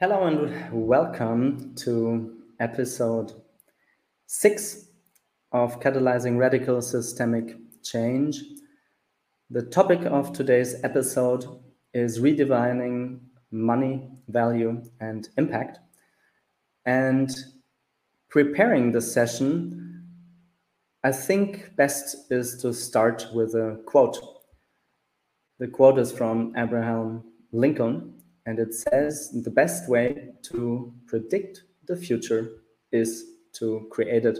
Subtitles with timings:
[0.00, 3.32] Hello and welcome to episode
[4.26, 4.90] six
[5.50, 8.40] of Catalyzing Radical Systemic Change.
[9.50, 11.46] The topic of today's episode
[11.94, 13.18] is redefining
[13.50, 15.80] money, value, and impact.
[16.86, 17.36] And
[18.30, 20.04] preparing the session,
[21.02, 24.16] I think best is to start with a quote.
[25.58, 28.17] The quote is from Abraham Lincoln
[28.48, 32.48] and it says the best way to predict the future
[32.90, 34.38] is to create it.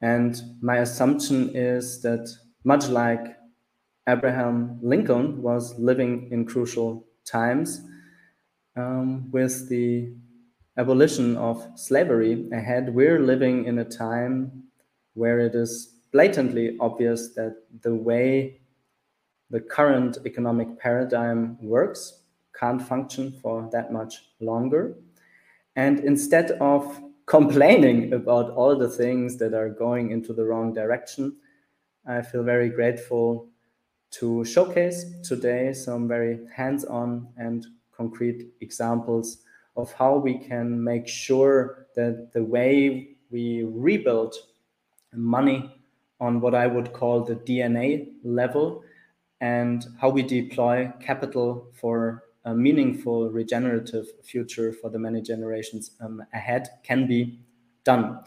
[0.00, 2.28] And my assumption is that
[2.64, 3.36] much like
[4.08, 7.82] Abraham Lincoln was living in crucial times,
[8.74, 10.12] um, with the
[10.76, 14.64] abolition of slavery ahead, we're living in a time
[15.14, 18.60] where it is blatantly obvious that the way
[19.50, 22.21] the current economic paradigm works
[22.62, 24.94] can't function for that much longer.
[25.74, 31.36] And instead of complaining about all the things that are going into the wrong direction,
[32.06, 33.48] I feel very grateful
[34.12, 39.38] to showcase today some very hands on and concrete examples
[39.76, 44.34] of how we can make sure that the way we rebuild
[45.14, 45.74] money
[46.20, 48.84] on what I would call the DNA level
[49.40, 56.22] and how we deploy capital for a meaningful regenerative future for the many generations um,
[56.32, 57.38] ahead can be
[57.84, 58.20] done.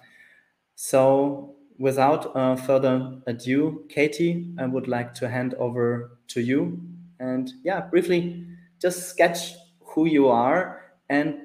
[0.75, 6.81] So, without uh, further ado, Katie, I would like to hand over to you
[7.19, 8.45] and, yeah, briefly
[8.81, 11.35] just sketch who you are and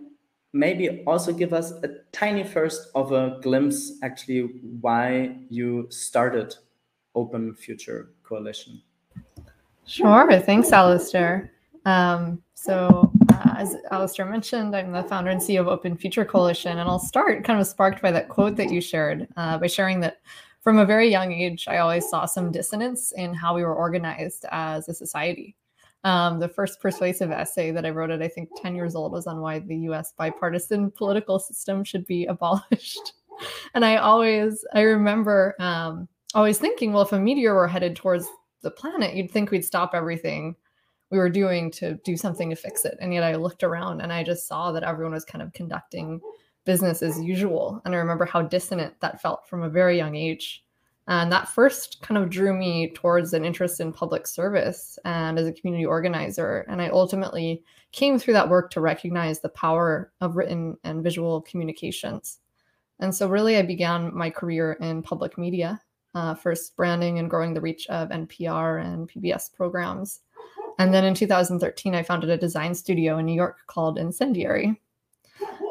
[0.53, 4.41] maybe also give us a tiny first of a glimpse actually
[4.81, 6.55] why you started
[7.15, 8.83] Open Future Coalition.
[9.87, 10.41] Sure.
[10.41, 11.53] Thanks, Alistair.
[11.85, 16.77] Um, so, uh, as Alistair mentioned, I'm the founder and CEO of Open Future Coalition,
[16.77, 19.99] and I'll start kind of sparked by that quote that you shared uh, by sharing
[20.01, 20.19] that
[20.61, 24.45] from a very young age, I always saw some dissonance in how we were organized
[24.51, 25.57] as a society.
[26.05, 29.27] Um, the first persuasive essay that I wrote at I think 10 years old was
[29.27, 33.15] on why the US bipartisan political system should be abolished.
[33.73, 38.29] and I always, I remember um, always thinking, well, if a meteor were headed towards
[38.61, 40.57] the planet, you'd think we'd stop everything
[41.11, 42.97] we were doing to do something to fix it.
[43.01, 46.21] And yet I looked around and I just saw that everyone was kind of conducting
[46.65, 47.83] business as usual.
[47.85, 50.65] And I remember how dissonant that felt from a very young age.
[51.09, 55.49] And that first kind of drew me towards an interest in public service and as
[55.49, 56.65] a community organizer.
[56.69, 61.41] And I ultimately came through that work to recognize the power of written and visual
[61.41, 62.39] communications.
[63.01, 65.81] And so, really, I began my career in public media,
[66.15, 70.21] uh, first branding and growing the reach of NPR and PBS programs.
[70.79, 74.81] And then in 2013, I founded a design studio in New York called Incendiary.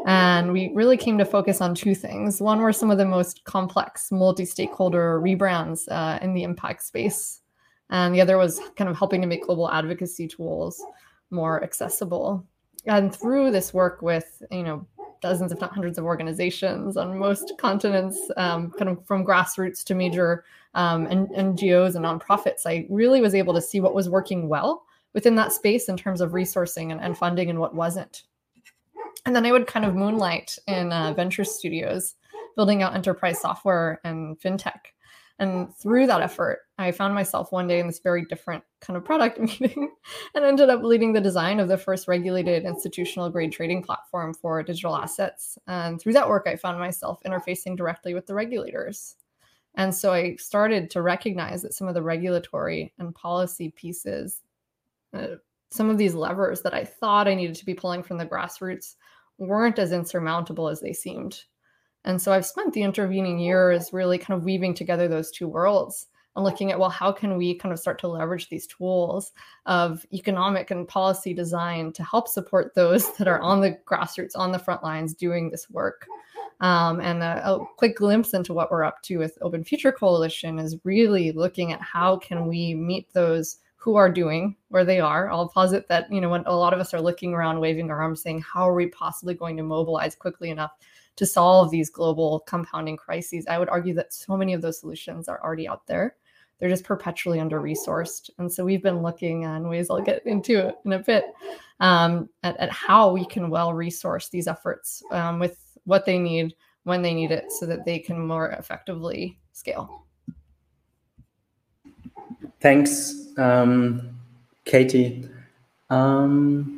[0.06, 2.42] And we really came to focus on two things.
[2.42, 7.42] One were some of the most complex multi stakeholder rebrands uh, in the impact space.
[7.90, 10.84] And the other was kind of helping to make global advocacy tools
[11.32, 12.46] more accessible.
[12.86, 14.88] And through this work with, you know,
[15.22, 19.96] dozens, if not hundreds of organizations on most continents, um, kind of from grassroots to
[19.96, 20.46] major
[20.76, 25.36] um, NGOs and nonprofits, I really was able to see what was working well within
[25.36, 28.24] that space in terms of resourcing and, and funding and what wasn't.
[29.26, 32.16] And then I would kind of moonlight in uh, venture studios,
[32.56, 34.80] building out enterprise software and fintech.
[35.40, 39.06] And through that effort, I found myself one day in this very different kind of
[39.06, 39.90] product meeting
[40.36, 44.62] and ended up leading the design of the first regulated institutional grade trading platform for
[44.64, 45.58] digital assets.
[45.66, 49.16] And through that work, I found myself interfacing directly with the regulators.
[49.76, 54.42] And so I started to recognize that some of the regulatory and policy pieces
[55.14, 55.36] uh,
[55.72, 58.96] some of these levers that I thought I needed to be pulling from the grassroots
[59.38, 61.44] weren't as insurmountable as they seemed.
[62.06, 66.08] And so I've spent the intervening years really kind of weaving together those two worlds
[66.36, 69.32] and looking at, well, how can we kind of start to leverage these tools
[69.66, 74.52] of economic and policy design to help support those that are on the grassroots, on
[74.52, 76.08] the front lines doing this work?
[76.62, 80.60] Um, and a, a, quick glimpse into what we're up to with Open Future Coalition
[80.60, 85.32] is really looking at how can we meet those who are doing where they are.
[85.32, 88.02] I'll posit that, you know, when a lot of us are looking around, waving our
[88.02, 90.72] arms, saying, how are we possibly going to mobilize quickly enough
[91.16, 93.48] to solve these global compounding crises?
[93.50, 96.18] I would argue that so many of those solutions are already out there.
[96.60, 98.30] They're just perpetually under resourced.
[98.38, 101.24] And so we've been looking on ways I'll get into it in a bit
[101.80, 106.54] um, at, at, how we can well resource these efforts um, with what they need
[106.84, 110.06] when they need it so that they can more effectively scale.
[112.62, 114.20] Thanks, um,
[114.66, 115.30] Katie.
[115.90, 116.76] Um,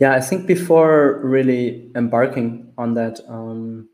[0.00, 3.86] Yeah, I think before really embarking on that um,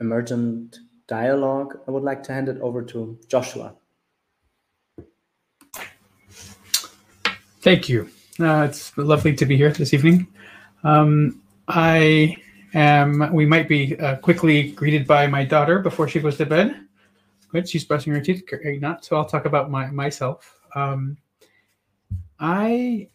[0.00, 3.74] emergent dialogue, I would like to hand it over to Joshua.
[7.60, 8.10] Thank you.
[8.40, 10.26] Uh, it's lovely to be here this evening.
[10.82, 12.36] Um, I
[12.74, 16.74] am, we might be uh, quickly greeted by my daughter before she goes to bed.
[17.52, 19.04] Good, she's brushing her teeth, great not.
[19.04, 20.60] So I'll talk about my myself.
[20.74, 21.16] Um,
[22.38, 23.08] I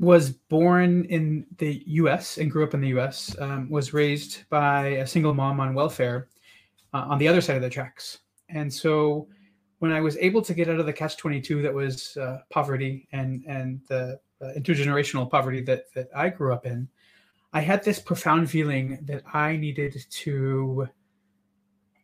[0.00, 2.38] was born in the U.S.
[2.38, 3.36] and grew up in the U.S.
[3.38, 6.28] Um, was raised by a single mom on welfare
[6.94, 9.28] uh, on the other side of the tracks, and so
[9.78, 12.38] when I was able to get out of the catch twenty two that was uh,
[12.50, 16.88] poverty and and the uh, intergenerational poverty that that I grew up in,
[17.52, 20.88] I had this profound feeling that I needed to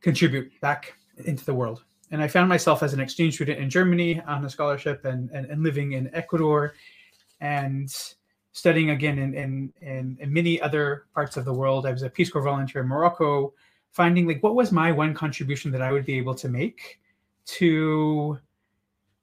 [0.03, 0.95] contribute back
[1.27, 1.85] into the world.
[2.11, 5.47] And I found myself as an exchange student in Germany on a scholarship and, and,
[5.47, 6.75] and living in Ecuador
[7.41, 7.89] and
[8.53, 11.87] studying again in, in, in, in, many other parts of the world.
[11.87, 13.55] I was a Peace Corps volunteer in Morocco,
[13.93, 17.01] finding like what was my one contribution that I would be able to make
[17.47, 18.39] to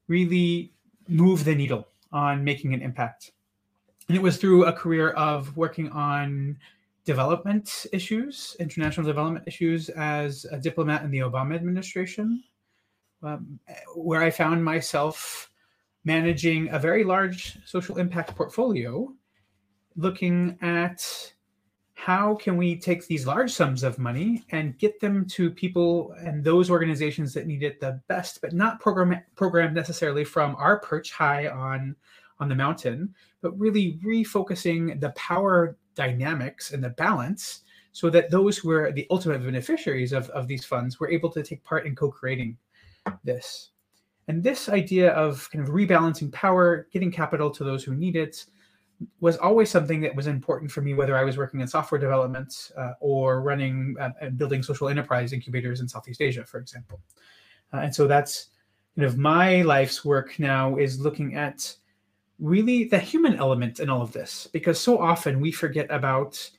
[0.07, 0.71] really
[1.09, 3.31] move the needle on making an impact.
[4.07, 6.57] And it was through a career of working on
[7.07, 12.43] development issues, international development issues, as a diplomat in the Obama administration,
[13.23, 13.57] um,
[13.95, 15.49] where I found myself
[16.03, 19.13] managing a very large social impact portfolio,
[19.95, 21.33] looking at
[21.93, 26.43] how can we take these large sums of money and get them to people and
[26.43, 31.13] those organizations that need it the best, but not program programmed necessarily from our perch
[31.13, 31.95] high on
[32.39, 37.61] on the mountain, but really refocusing the power dynamics and the balance
[37.91, 41.43] so that those who are the ultimate beneficiaries of, of these funds were able to
[41.43, 42.55] take part in co-creating
[43.23, 43.71] this.
[44.27, 48.45] And this idea of kind of rebalancing power, getting capital to those who need it,
[49.19, 52.71] was always something that was important for me, whether I was working in software development
[52.77, 56.99] uh, or running uh, and building social enterprise incubators in Southeast Asia, for example.
[57.73, 58.49] Uh, and so that's
[58.95, 61.75] kind of my life's work now is looking at
[62.39, 66.49] really the human element in all of this, because so often we forget about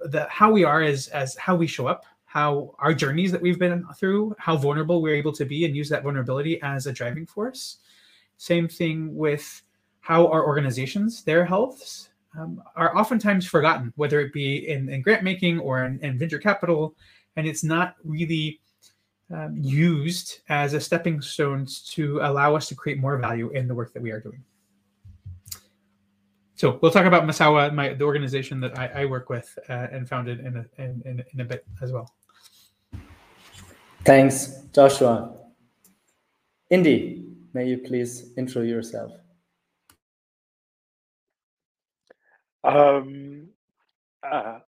[0.00, 3.58] the how we are as as how we show up how our journeys that we've
[3.58, 7.24] been through, how vulnerable we're able to be, and use that vulnerability as a driving
[7.24, 7.78] force.
[8.36, 9.62] Same thing with
[10.00, 15.22] how our organizations, their healths, um, are oftentimes forgotten, whether it be in, in grant
[15.22, 16.94] making or in, in, venture capital,
[17.36, 18.60] and it's not really
[19.34, 23.74] um, used as a stepping stone to allow us to create more value in the
[23.74, 24.44] work that we are doing.
[26.58, 30.08] So we'll talk about Masawa, my the organization that I, I work with uh, and
[30.08, 32.12] founded in a, in, in a bit as well.
[34.04, 35.36] Thanks, Joshua.
[36.68, 37.24] Indy,
[37.54, 39.12] may you please intro yourself?
[42.64, 43.50] Um,
[44.28, 44.58] uh,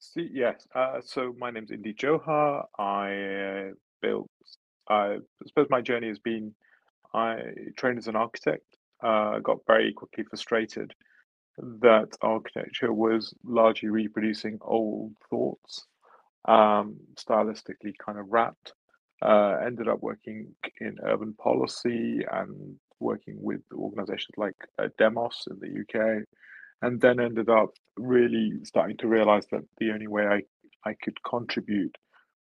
[0.00, 0.68] see, yes.
[0.74, 2.66] Uh, so my name's Indy Johar.
[2.78, 4.28] I uh, built.
[4.90, 6.54] I suppose my journey has been.
[7.14, 7.38] I
[7.78, 10.92] trained as an architect uh, got very quickly frustrated
[11.58, 15.86] that architecture was largely reproducing old thoughts,
[16.46, 18.72] um, stylistically kind of wrapped.
[19.20, 25.58] Uh, ended up working in urban policy and working with organizations like uh, Demos in
[25.58, 26.24] the UK,
[26.82, 30.42] and then ended up really starting to realize that the only way I,
[30.88, 31.96] I could contribute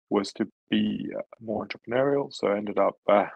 [0.09, 2.33] was to be uh, more entrepreneurial.
[2.33, 3.27] So I ended up uh,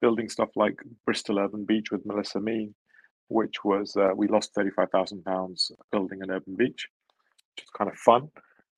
[0.00, 2.74] building stuff like Bristol Urban Beach with Melissa Mean,
[3.28, 6.88] which was uh, we lost thirty five thousand pounds building an urban beach,
[7.56, 8.28] which was kind of fun.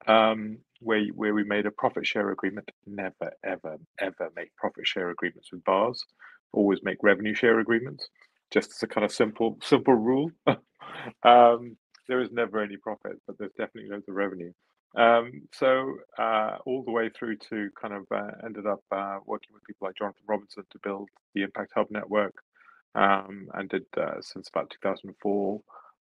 [0.06, 2.70] Um, where where we made a profit share agreement.
[2.86, 6.04] Never ever ever make profit share agreements with bars.
[6.52, 8.08] Always make revenue share agreements.
[8.50, 10.30] Just as a kind of simple simple rule.
[11.24, 11.76] um,
[12.08, 14.52] there is never any profit, but there's definitely loads of revenue.
[14.96, 19.50] Um, so uh, all the way through to kind of uh, ended up uh, working
[19.52, 22.34] with people like Jonathan Robinson to build the Impact Hub network,
[22.94, 25.60] um, and did uh, since about 2004.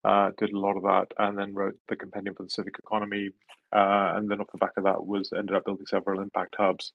[0.06, 3.32] Uh, did a lot of that, and then wrote the Compendium for the Civic Economy,
[3.74, 6.94] uh, and then off the back of that was ended up building several impact hubs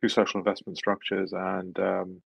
[0.00, 2.22] through social investment structures and um,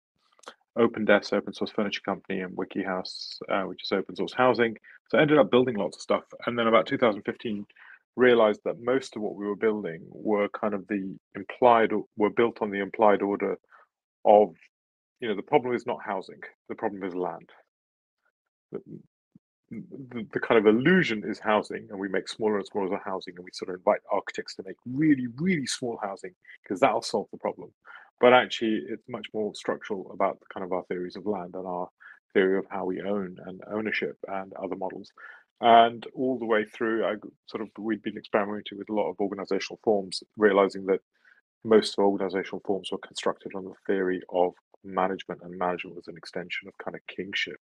[0.77, 4.77] Open Desk, open source furniture company, and WikiHouse, which is open source housing.
[5.09, 7.67] So I ended up building lots of stuff, and then about 2015
[8.15, 12.61] realized that most of what we were building were kind of the implied were built
[12.61, 13.57] on the implied order
[14.25, 14.55] of
[15.19, 17.49] you know the problem is not housing the problem is land
[18.71, 18.79] the,
[19.69, 23.43] the, the kind of illusion is housing and we make smaller and smaller housing and
[23.45, 26.31] we sort of invite architects to make really really small housing
[26.63, 27.71] because that'll solve the problem
[28.21, 31.67] but actually it's much more structural about the kind of our theories of land and
[31.67, 31.89] our
[32.33, 35.11] theory of how we own and ownership and other models.
[35.61, 37.15] And all the way through, I
[37.47, 40.99] sort of we'd been experimenting with a lot of organizational forms, realizing that
[41.63, 46.67] most organizational forms were constructed on the theory of management, and management was an extension
[46.67, 47.57] of kind of kingship.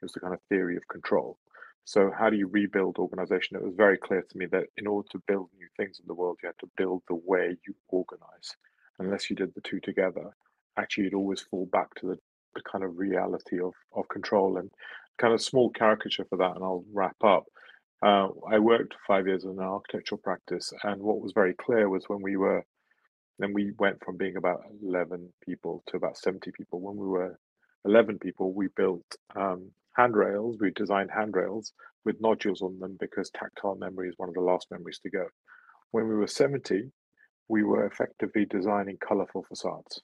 [0.00, 1.38] It was the kind of theory of control.
[1.84, 3.56] So, how do you rebuild organization?
[3.56, 6.14] It was very clear to me that in order to build new things in the
[6.14, 8.56] world, you had to build the way you organize.
[8.98, 10.36] Unless you did the two together,
[10.76, 12.18] actually, you'd always fall back to the,
[12.54, 14.70] the kind of reality of, of control and
[15.18, 16.54] kind of small caricature for that.
[16.54, 17.44] And I'll wrap up.
[18.02, 22.04] Uh, I worked five years in an architectural practice, and what was very clear was
[22.08, 22.64] when we were,
[23.40, 26.80] then we went from being about 11 people to about 70 people.
[26.80, 27.38] When we were
[27.84, 30.58] 11 people, we built um, handrails.
[30.60, 31.72] We designed handrails
[32.04, 35.26] with nodules on them because tactile memory is one of the last memories to go.
[35.90, 36.92] When we were 70,
[37.48, 40.02] we were effectively designing colorful facades.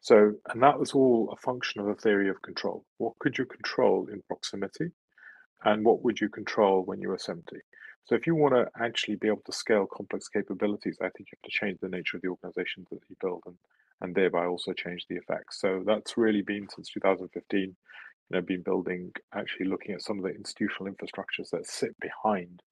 [0.00, 2.84] So, and that was all a function of a theory of control.
[2.98, 4.92] What could you control in proximity?
[5.64, 7.56] And what would you control when you were 70?
[8.06, 11.36] So, if you want to actually be able to scale complex capabilities, I think you
[11.36, 13.56] have to change the nature of the organizations that you build and,
[14.00, 15.60] and thereby also change the effects.
[15.60, 17.76] So, that's really been since 2015
[18.30, 22.62] you know, been building, actually looking at some of the institutional infrastructures that sit behind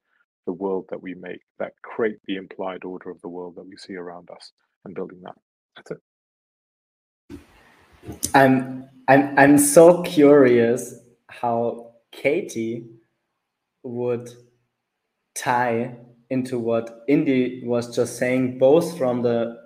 [0.45, 3.75] the world that we make, that create the implied order of the world that we
[3.77, 4.51] see around us,
[4.85, 5.35] and building that.
[5.75, 6.08] That's it.
[8.33, 10.95] I'm I'm I'm so curious
[11.27, 12.87] how Katie
[13.83, 14.29] would
[15.35, 15.95] tie
[16.29, 19.57] into what Indy was just saying, both from the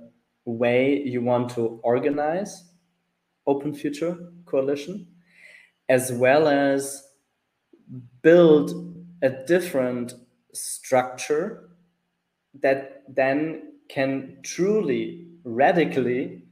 [0.45, 2.71] way you want to organize
[3.47, 5.07] Open Future Coalition
[5.89, 7.03] as well as
[8.21, 10.13] build a different
[10.53, 11.69] structure
[12.61, 16.42] that then can truly radically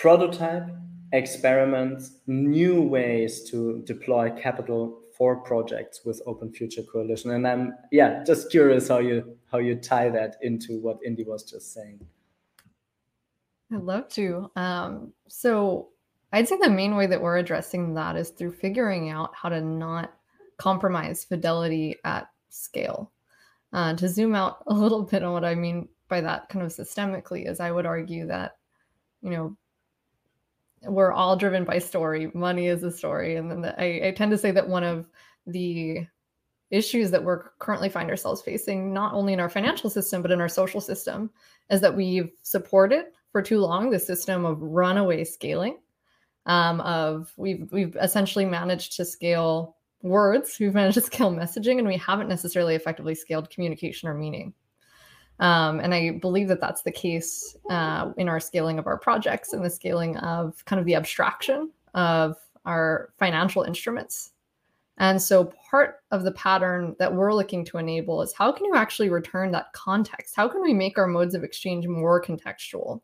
[0.00, 0.70] prototype
[1.12, 7.32] experiments, new ways to deploy capital for projects with open future coalition.
[7.32, 11.42] And i'm yeah just curious how you how you tie that into what indy was
[11.42, 11.98] just saying.
[13.72, 14.50] I'd love to.
[14.54, 15.88] Um, so
[16.32, 19.60] I'd say the main way that we're addressing that is through figuring out how to
[19.60, 20.12] not
[20.58, 23.10] compromise fidelity at scale.
[23.72, 26.72] Uh, to zoom out a little bit on what I mean by that kind of
[26.72, 28.56] systemically is I would argue that,
[29.20, 29.56] you know,
[30.82, 32.30] we're all driven by story.
[32.34, 33.36] Money is a story.
[33.36, 35.06] And then the, I, I tend to say that one of
[35.46, 36.06] the
[36.70, 40.40] issues that we're currently find ourselves facing, not only in our financial system, but in
[40.40, 41.30] our social system,
[41.70, 45.78] is that we've supported for too long the system of runaway scaling
[46.46, 51.86] um, of we've we've essentially managed to scale words, we've managed to scale messaging, and
[51.86, 54.52] we haven't necessarily effectively scaled communication or meaning.
[55.40, 59.52] Um, and I believe that that's the case uh, in our scaling of our projects
[59.52, 64.32] and the scaling of kind of the abstraction of our financial instruments.
[65.00, 68.74] And so, part of the pattern that we're looking to enable is how can you
[68.74, 70.34] actually return that context?
[70.34, 73.00] How can we make our modes of exchange more contextual?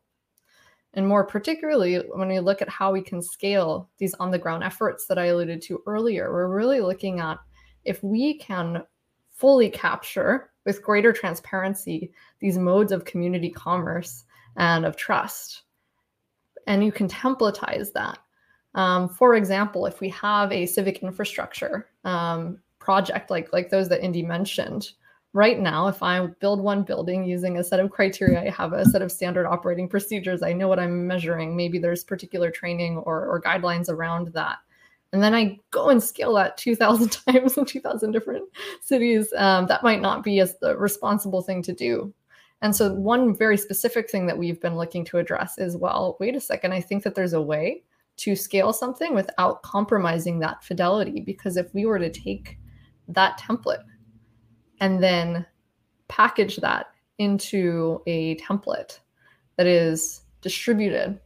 [0.93, 4.63] And more particularly, when we look at how we can scale these on the ground
[4.63, 7.37] efforts that I alluded to earlier, we're really looking at
[7.85, 8.83] if we can
[9.31, 14.25] fully capture with greater transparency these modes of community commerce
[14.57, 15.63] and of trust.
[16.67, 18.19] And you can templatize that.
[18.73, 24.03] Um, for example, if we have a civic infrastructure um, project like, like those that
[24.03, 24.91] Indy mentioned,
[25.33, 28.85] right now, if I build one building using a set of criteria, I have a
[28.85, 31.55] set of standard operating procedures, I know what I'm measuring.
[31.55, 34.57] Maybe there's particular training or, or guidelines around that.
[35.15, 38.43] And then I go and scale that 2,000 times in 2,000 different
[38.81, 39.31] cities.
[39.37, 42.13] Um, that might not be as the responsible thing to do.
[42.61, 46.35] And so, one very specific thing that we've been looking to address is well, wait
[46.35, 47.83] a second, I think that there's a way
[48.17, 51.21] to scale something without compromising that fidelity.
[51.21, 52.59] Because if we were to take
[53.07, 53.85] that template
[54.81, 55.45] and then
[56.09, 56.87] package that
[57.19, 58.99] into a template
[59.55, 61.21] that is distributed.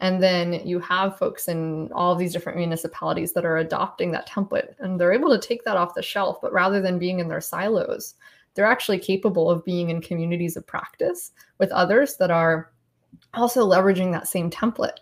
[0.00, 4.74] And then you have folks in all these different municipalities that are adopting that template
[4.78, 6.40] and they're able to take that off the shelf.
[6.40, 8.14] But rather than being in their silos,
[8.54, 12.72] they're actually capable of being in communities of practice with others that are
[13.34, 14.98] also leveraging that same template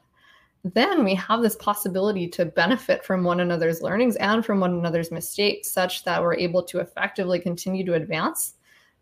[0.65, 5.11] then we have this possibility to benefit from one another's learnings and from one another's
[5.11, 8.55] mistakes such that we're able to effectively continue to advance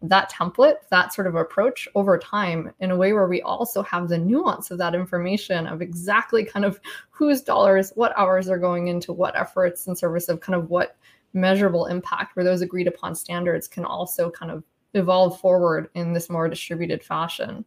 [0.03, 4.09] that template, that sort of approach over time in a way where we also have
[4.09, 6.79] the nuance of that information of exactly kind of
[7.11, 10.97] whose dollars, what hours are going into what efforts in service of kind of what
[11.33, 14.63] measurable impact where those agreed upon standards can also kind of
[14.95, 17.65] evolve forward in this more distributed fashion.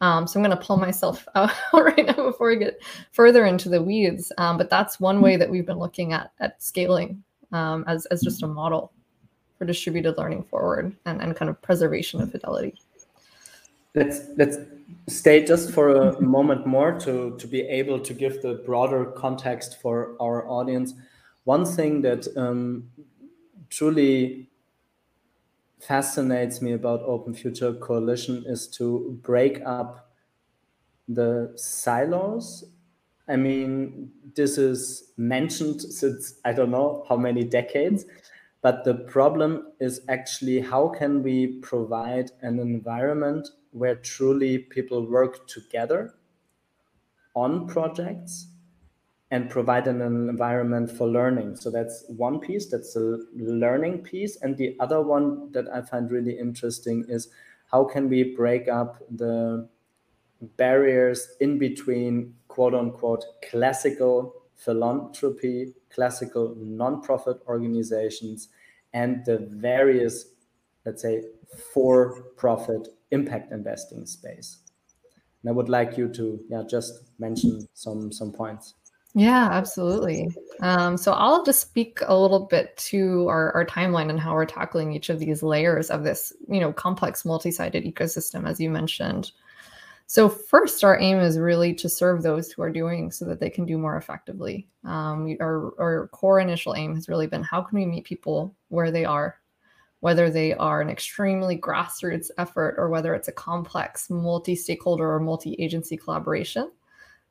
[0.00, 3.68] Um, so I'm going to pull myself out right now before I get further into
[3.68, 4.32] the weeds.
[4.38, 8.22] Um, but that's one way that we've been looking at at scaling um, as as
[8.22, 8.92] just a model
[9.58, 12.74] for distributed learning forward and, and kind of preservation of fidelity.
[13.94, 14.58] Let's let's
[15.06, 19.80] stay just for a moment more to to be able to give the broader context
[19.80, 20.94] for our audience.
[21.44, 22.90] One thing that um,
[23.68, 24.48] truly
[25.80, 30.10] fascinates me about Open Future Coalition is to break up
[31.08, 32.64] the silos.
[33.28, 38.04] I mean, this is mentioned since I don't know how many decades,
[38.64, 45.46] but the problem is actually how can we provide an environment where truly people work
[45.46, 46.14] together
[47.34, 48.46] on projects
[49.30, 51.56] and provide an environment for learning.
[51.56, 54.36] So that's one piece, that's a learning piece.
[54.40, 57.28] And the other one that I find really interesting is
[57.70, 59.68] how can we break up the
[60.56, 68.48] barriers in between quote unquote classical philanthropy, classical nonprofit organizations,
[68.92, 70.26] and the various,
[70.84, 71.22] let's say,
[71.72, 74.58] for profit impact investing space.
[75.42, 78.74] And I would like you to yeah, just mention some, some points.
[79.16, 80.28] Yeah, absolutely.
[80.60, 84.44] Um, so I'll just speak a little bit to our, our timeline and how we're
[84.44, 89.30] tackling each of these layers of this, you know, complex multi-sided ecosystem, as you mentioned.
[90.06, 93.50] So first, our aim is really to serve those who are doing so that they
[93.50, 94.68] can do more effectively.
[94.84, 98.90] Um, our, our core initial aim has really been how can we meet people where
[98.90, 99.40] they are,
[100.00, 105.96] whether they are an extremely grassroots effort or whether it's a complex multi-stakeholder or multi-agency
[105.96, 106.70] collaboration.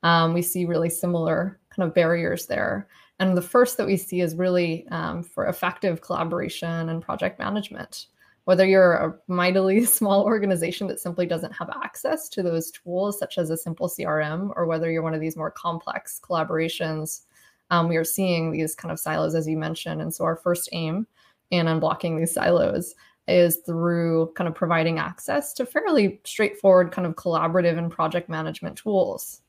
[0.01, 2.87] Um, we see really similar kind of barriers there.
[3.19, 8.07] And the first that we see is really um, for effective collaboration and project management.
[8.45, 13.37] Whether you're a mightily small organization that simply doesn't have access to those tools, such
[13.37, 17.21] as a simple CRM, or whether you're one of these more complex collaborations,
[17.69, 20.01] um, we are seeing these kind of silos, as you mentioned.
[20.01, 21.07] And so, our first aim
[21.51, 22.95] in unblocking these silos
[23.27, 28.77] is through kind of providing access to fairly straightforward, kind of collaborative and project management
[28.77, 29.41] tools.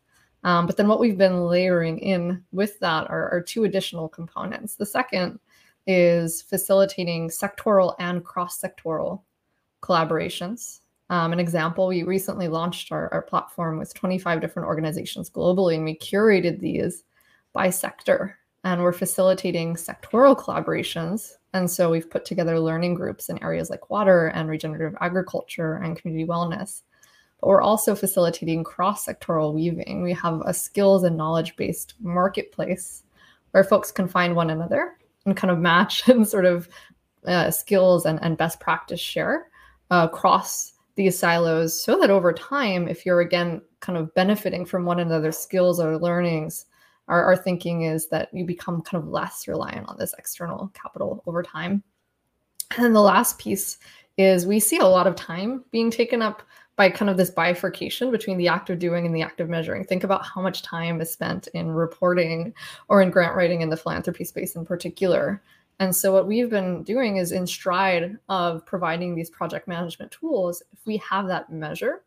[0.44, 4.76] Um, but then what we've been layering in with that are, are two additional components.
[4.76, 5.40] The second
[5.86, 9.22] is facilitating sectoral and cross sectoral
[9.82, 10.80] collaborations.
[11.10, 15.84] Um, an example, we recently launched our, our platform with 25 different organizations globally, and
[15.84, 17.04] we curated these
[17.52, 18.38] by sector.
[18.64, 21.34] And we're facilitating sectoral collaborations.
[21.52, 25.96] And so we've put together learning groups in areas like water and regenerative agriculture and
[25.96, 26.80] community wellness
[27.44, 30.02] but we're also facilitating cross sectoral weaving.
[30.02, 33.02] We have a skills and knowledge based marketplace
[33.50, 36.68] where folks can find one another and kind of match and sort of
[37.26, 39.48] uh, skills and, and best practice share
[39.90, 44.84] uh, across these silos so that over time, if you're again kind of benefiting from
[44.84, 46.66] one another's skills or learnings,
[47.08, 51.22] our, our thinking is that you become kind of less reliant on this external capital
[51.26, 51.82] over time.
[52.76, 53.78] And then the last piece
[54.16, 56.42] is we see a lot of time being taken up
[56.76, 59.84] by kind of this bifurcation between the act of doing and the act of measuring.
[59.84, 62.52] Think about how much time is spent in reporting
[62.88, 65.42] or in grant writing in the philanthropy space in particular.
[65.78, 70.62] And so, what we've been doing is in stride of providing these project management tools,
[70.72, 72.02] if we have that measure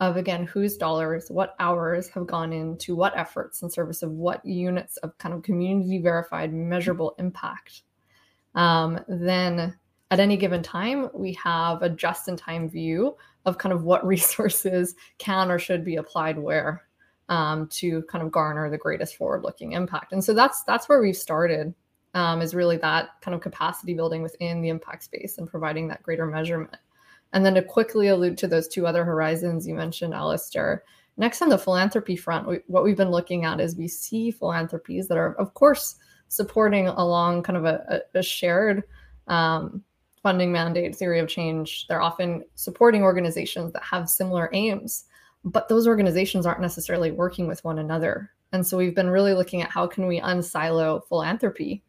[0.00, 4.44] of again, whose dollars, what hours have gone into what efforts in service of what
[4.44, 7.82] units of kind of community verified measurable impact,
[8.54, 9.76] um, then
[10.10, 14.06] at any given time, we have a just in time view of kind of what
[14.06, 16.82] resources can or should be applied where
[17.28, 20.12] um, to kind of garner the greatest forward-looking impact.
[20.12, 21.74] And so that's that's where we've started
[22.14, 26.02] um, is really that kind of capacity building within the impact space and providing that
[26.02, 26.76] greater measurement.
[27.32, 30.82] And then to quickly allude to those two other horizons you mentioned, Alistair.
[31.16, 35.06] Next on the philanthropy front, we, what we've been looking at is we see philanthropies
[35.08, 35.96] that are, of course,
[36.28, 38.82] supporting along kind of a, a shared
[39.28, 39.84] um,
[40.22, 45.04] funding mandate theory of change they're often supporting organizations that have similar aims
[45.44, 48.30] but those organizations aren't necessarily working with one another.
[48.52, 51.82] And so we've been really looking at how can we unsilo philanthropy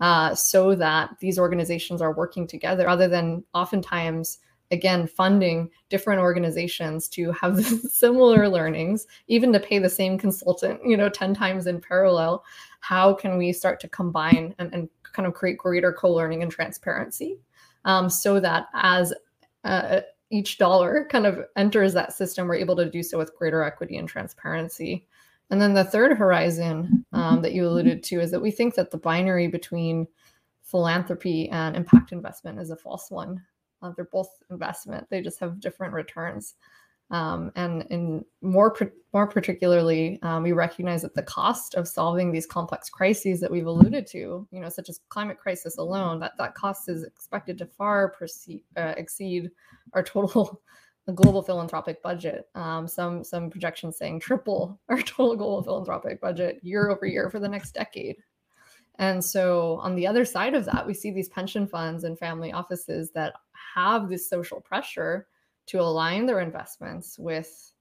[0.00, 4.38] uh, so that these organizations are working together rather than oftentimes
[4.70, 10.96] again funding different organizations to have similar learnings even to pay the same consultant you
[10.96, 12.44] know 10 times in parallel.
[12.80, 17.38] How can we start to combine and, and kind of create greater co-learning and transparency
[17.84, 19.12] um, so that as
[19.64, 23.62] uh, each dollar kind of enters that system, we're able to do so with greater
[23.62, 25.06] equity and transparency.
[25.50, 28.90] And then the third horizon um, that you alluded to is that we think that
[28.90, 30.06] the binary between
[30.62, 33.40] philanthropy and impact investment is a false one.
[33.82, 36.54] Uh, they're both investment, they just have different returns.
[37.10, 38.74] Um, and in more
[39.12, 43.66] more particularly, um, we recognize that the cost of solving these complex crises that we've
[43.66, 47.66] alluded to, you know, such as climate crisis alone, that that cost is expected to
[47.66, 48.14] far
[48.76, 49.50] uh, exceed
[49.92, 50.60] our total
[51.14, 52.48] global philanthropic budget.
[52.54, 57.38] Um, some some projections saying triple our total global philanthropic budget year over year for
[57.38, 58.16] the next decade.
[58.98, 62.52] And so on the other side of that, we see these pension funds and family
[62.52, 63.34] offices that
[63.74, 65.26] have this social pressure
[65.66, 67.72] to align their investments with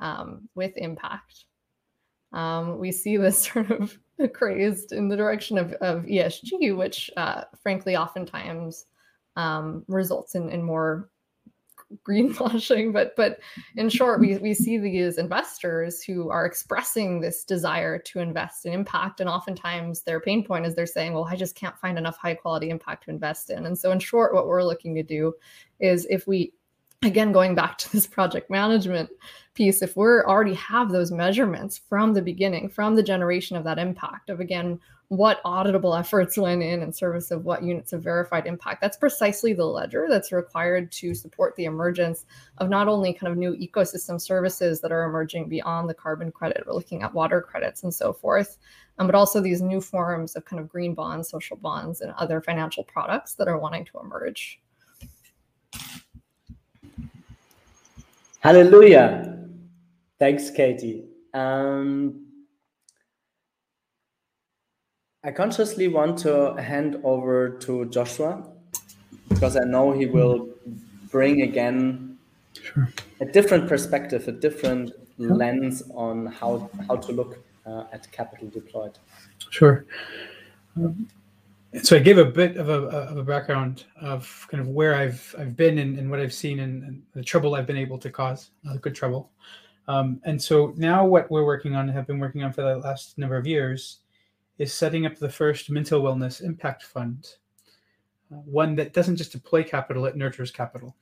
[0.00, 1.44] um, with impact.
[2.32, 3.98] Um, we see this sort of
[4.32, 8.86] crazed in the direction of, of ESG, which uh, frankly oftentimes
[9.36, 11.10] um, results in, in more
[12.04, 12.92] greenwashing.
[12.92, 13.38] But but
[13.76, 18.72] in short, we, we see these investors who are expressing this desire to invest in
[18.72, 19.20] impact.
[19.20, 22.34] And oftentimes their pain point is they're saying, well, I just can't find enough high
[22.34, 23.66] quality impact to invest in.
[23.66, 25.34] And so in short, what we're looking to do
[25.80, 26.52] is if we
[27.02, 29.10] again going back to this project management
[29.54, 33.78] piece if we're already have those measurements from the beginning from the generation of that
[33.78, 34.78] impact of again
[35.08, 39.52] what auditable efforts went in in service of what units of verified impact that's precisely
[39.52, 42.24] the ledger that's required to support the emergence
[42.58, 46.64] of not only kind of new ecosystem services that are emerging beyond the carbon credit
[46.66, 48.58] we're looking at water credits and so forth
[48.98, 52.40] um, but also these new forms of kind of green bonds social bonds and other
[52.40, 54.60] financial products that are wanting to emerge
[58.46, 59.40] Hallelujah.
[60.20, 61.08] Thanks, Katie.
[61.34, 62.26] Um,
[65.24, 68.46] I consciously want to hand over to Joshua
[69.30, 70.48] because I know he will
[71.10, 72.18] bring again
[72.62, 72.88] sure.
[73.20, 75.32] a different perspective, a different yeah.
[75.32, 78.96] lens on how how to look uh, at capital deployed.
[79.50, 79.86] Sure.
[80.76, 81.08] Um,
[81.82, 85.34] so I gave a bit of a, of a background of kind of where I've
[85.38, 88.10] I've been and, and what I've seen and, and, the trouble I've been able to
[88.10, 89.30] cause, uh, good trouble.
[89.88, 93.18] Um, and so now what we're working on, have been working on for the last
[93.18, 94.00] number of years,
[94.58, 97.26] is setting up the first mental wellness impact fund,
[98.32, 100.96] uh, one that doesn't just deploy capital, it nurtures capital.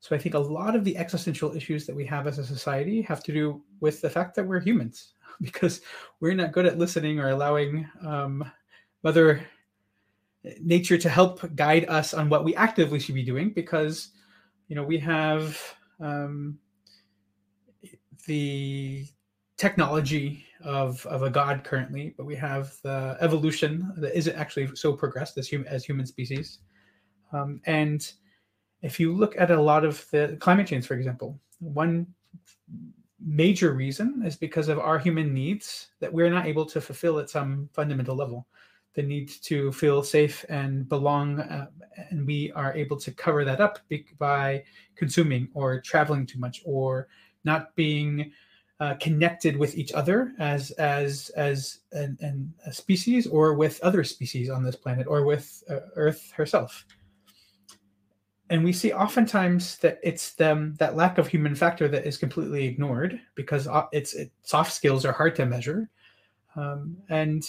[0.00, 3.02] So I think a lot of the existential issues that we have as a society
[3.02, 5.80] have to do with the fact that we're humans, because
[6.20, 8.48] we're not good at listening or allowing um,
[9.06, 9.46] Mother
[10.60, 14.08] Nature to help guide us on what we actively should be doing because,
[14.66, 15.56] you know, we have
[16.00, 16.58] um,
[18.26, 19.06] the
[19.56, 24.92] technology of, of a god currently, but we have the evolution that isn't actually so
[24.92, 26.58] progressed as, hum- as human species.
[27.32, 28.10] Um, and
[28.82, 32.08] if you look at a lot of the climate change, for example, one
[33.24, 37.30] major reason is because of our human needs that we're not able to fulfill at
[37.30, 38.48] some fundamental level
[38.96, 41.66] the need to feel safe and belong uh,
[42.10, 43.78] and we are able to cover that up
[44.18, 44.64] by
[44.96, 47.08] consuming or traveling too much or
[47.44, 48.32] not being
[48.80, 54.04] uh, connected with each other as as as an, an, a species or with other
[54.04, 56.84] species on this planet or with uh, earth herself.
[58.48, 62.64] And we see oftentimes that it's them that lack of human factor that is completely
[62.64, 65.90] ignored because uh, it's it, soft skills are hard to measure.
[66.54, 67.42] Um, and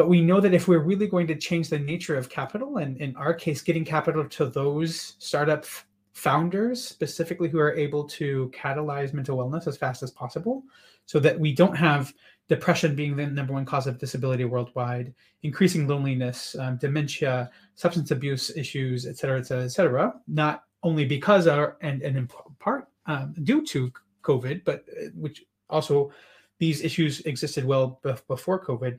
[0.00, 2.96] but we know that if we're really going to change the nature of capital, and
[2.96, 5.66] in our case, getting capital to those startup
[6.14, 10.62] founders specifically who are able to catalyze mental wellness as fast as possible,
[11.04, 12.14] so that we don't have
[12.48, 18.56] depression being the number one cause of disability worldwide, increasing loneliness, um, dementia, substance abuse
[18.56, 22.26] issues, et cetera, et cetera, et cetera, not only because our and, and in
[22.58, 26.10] part um, due to COVID, but uh, which also
[26.58, 28.98] these issues existed well before COVID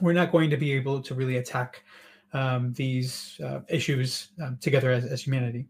[0.00, 1.82] we're not going to be able to really attack
[2.32, 5.66] um, these uh, issues um, together as, as, humanity.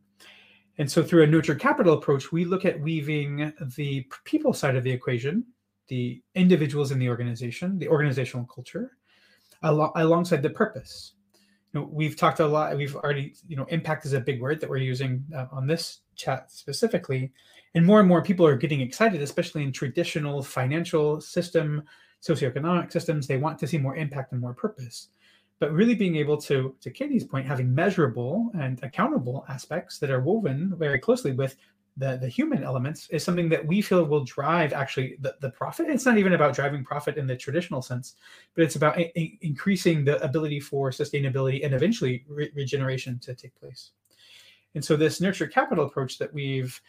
[0.79, 4.85] And so, through a nurture capital approach, we look at weaving the people side of
[4.85, 5.45] the equation,
[5.89, 8.93] the individuals in the organization, the organizational culture,
[9.63, 11.13] al- alongside the purpose.
[11.73, 12.77] You know, we've talked a lot.
[12.77, 16.01] We've already, you know, impact is a big word that we're using uh, on this
[16.17, 17.33] chat specifically,
[17.75, 21.85] and more and more people are getting excited, especially in traditional financial system
[22.23, 23.27] socioeconomic systems.
[23.27, 25.09] They want to see more impact and more purpose.
[25.61, 30.21] But really being able to, to Katie's point, having measurable and accountable aspects that are
[30.21, 31.57] woven very closely with
[31.97, 35.89] the, the human elements is something that we feel will drive actually the, the profit.
[35.89, 38.15] It's not even about driving profit in the traditional sense,
[38.55, 43.35] but it's about a, a increasing the ability for sustainability and eventually re- regeneration to
[43.35, 43.91] take place.
[44.77, 46.81] And so this nurture capital approach that we've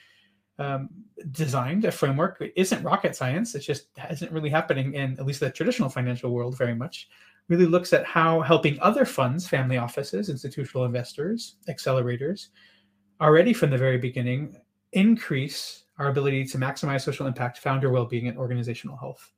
[0.59, 0.89] um,
[1.31, 5.39] designed a framework it isn't rocket science it just isn't really happening in at least
[5.39, 7.09] the traditional financial world very much
[7.47, 12.49] really looks at how helping other funds family offices institutional investors accelerators
[13.21, 14.55] already from the very beginning
[14.93, 19.31] increase our ability to maximize social impact, founder well-being, and organizational health.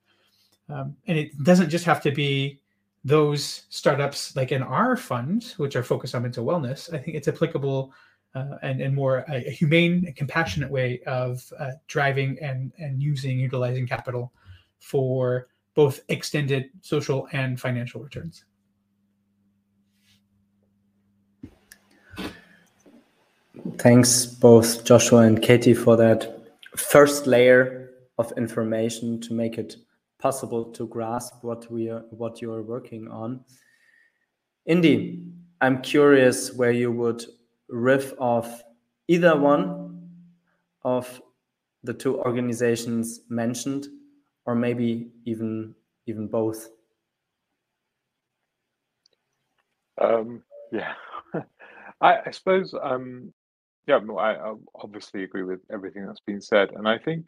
[0.69, 2.61] Um, and it doesn't just have to be
[3.03, 6.93] those startups like in our fund, which are focused on mental wellness.
[6.93, 7.91] I think it's applicable
[8.35, 13.01] uh, and, and more a, a humane and compassionate way of uh, driving and, and
[13.01, 14.31] using, utilizing capital
[14.79, 18.45] for both extended social and financial returns.
[23.77, 26.39] Thanks both Joshua and Katie for that
[26.75, 29.75] first layer of information to make it
[30.19, 33.43] possible to grasp what we are what you are working on.
[34.65, 35.23] Indy,
[35.59, 37.25] I'm curious where you would
[37.71, 38.63] riff of
[39.07, 40.09] either one
[40.83, 41.21] of
[41.83, 43.87] the two organizations mentioned,
[44.45, 45.73] or maybe even
[46.05, 46.69] even both.
[49.99, 50.93] Um, yeah,
[52.01, 53.33] I, I, suppose um,
[53.87, 57.27] yeah, I, I obviously agree with everything that's been said, and I think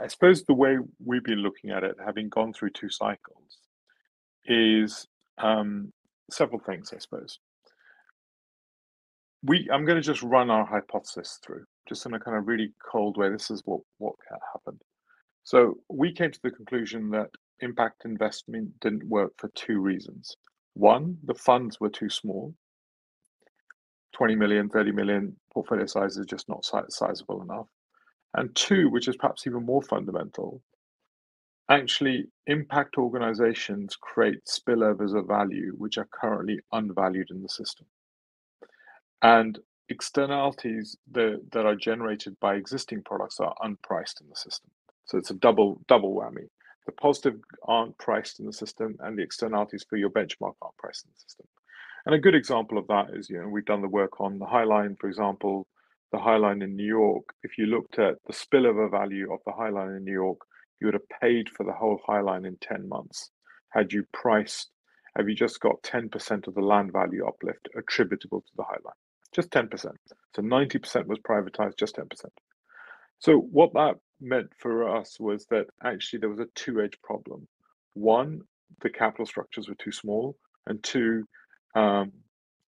[0.00, 3.58] I suppose the way we've been looking at it, having gone through two cycles,
[4.46, 5.06] is
[5.38, 5.92] um,
[6.30, 6.92] several things.
[6.94, 7.38] I suppose
[9.44, 9.68] we.
[9.72, 13.16] I'm going to just run our hypothesis through, just in a kind of really cold
[13.16, 13.30] way.
[13.30, 14.14] This is what what
[14.52, 14.80] happened.
[15.44, 17.28] So we came to the conclusion that
[17.60, 20.36] impact investment didn't work for two reasons.
[20.74, 22.54] One, the funds were too small.
[24.14, 27.66] 20 million, 30 million portfolio size is just not sizable enough.
[28.34, 30.62] And two, which is perhaps even more fundamental,
[31.70, 37.86] actually impact organizations create spillovers of value which are currently unvalued in the system.
[39.22, 39.58] And
[39.88, 44.70] externalities that, that are generated by existing products are unpriced in the system.
[45.06, 46.48] So it's a double double whammy.
[46.86, 51.04] The positive aren't priced in the system, and the externalities for your benchmark aren't priced
[51.06, 51.46] in the system.
[52.06, 54.46] And a good example of that is, you know, we've done the work on the
[54.46, 55.68] High Line, for example,
[56.10, 57.24] the High Line in New York.
[57.44, 60.38] If you looked at the spillover value of the High Line in New York,
[60.80, 63.30] you would have paid for the whole High Line in 10 months.
[63.70, 64.70] Had you priced,
[65.16, 69.11] have you just got 10% of the land value uplift attributable to the High Line?
[69.34, 69.70] Just 10%.
[70.34, 72.08] So 90% was privatized, just 10%.
[73.18, 77.46] So what that meant for us was that actually there was a two-edged problem.
[77.94, 78.42] One,
[78.80, 81.26] the capital structures were too small, and two,
[81.74, 82.12] um,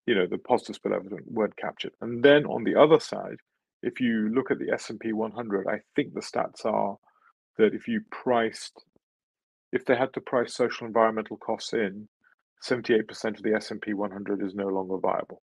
[0.05, 1.93] you know, the positive spillover weren't captured.
[2.01, 3.37] And then on the other side,
[3.81, 6.97] if you look at the S&P 100, I think the stats are
[7.57, 8.83] that if you priced,
[9.71, 12.07] if they had to price social environmental costs in,
[12.63, 15.41] 78% of the S&P 100 is no longer viable.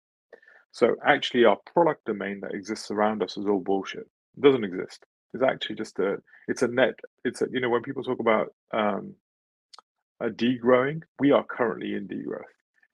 [0.74, 4.08] So actually, our product domain that exists around us is all bullshit.
[4.36, 5.06] It doesn't exist.
[5.34, 6.96] It's actually just a, it's a net.
[7.24, 9.14] It's a, you know, when people talk about um,
[10.20, 12.42] a degrowing, we are currently in degrowth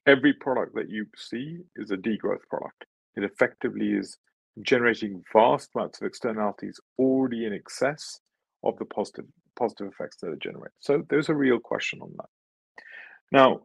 [0.07, 2.87] every product that you see is a degrowth product.
[3.17, 4.19] It effectively is
[4.63, 8.21] generating vast amounts of externalities already in excess
[8.65, 9.27] of the positive
[9.59, 10.77] positive effects that it generates.
[10.81, 12.29] So there's a real question on that.
[13.33, 13.63] Now,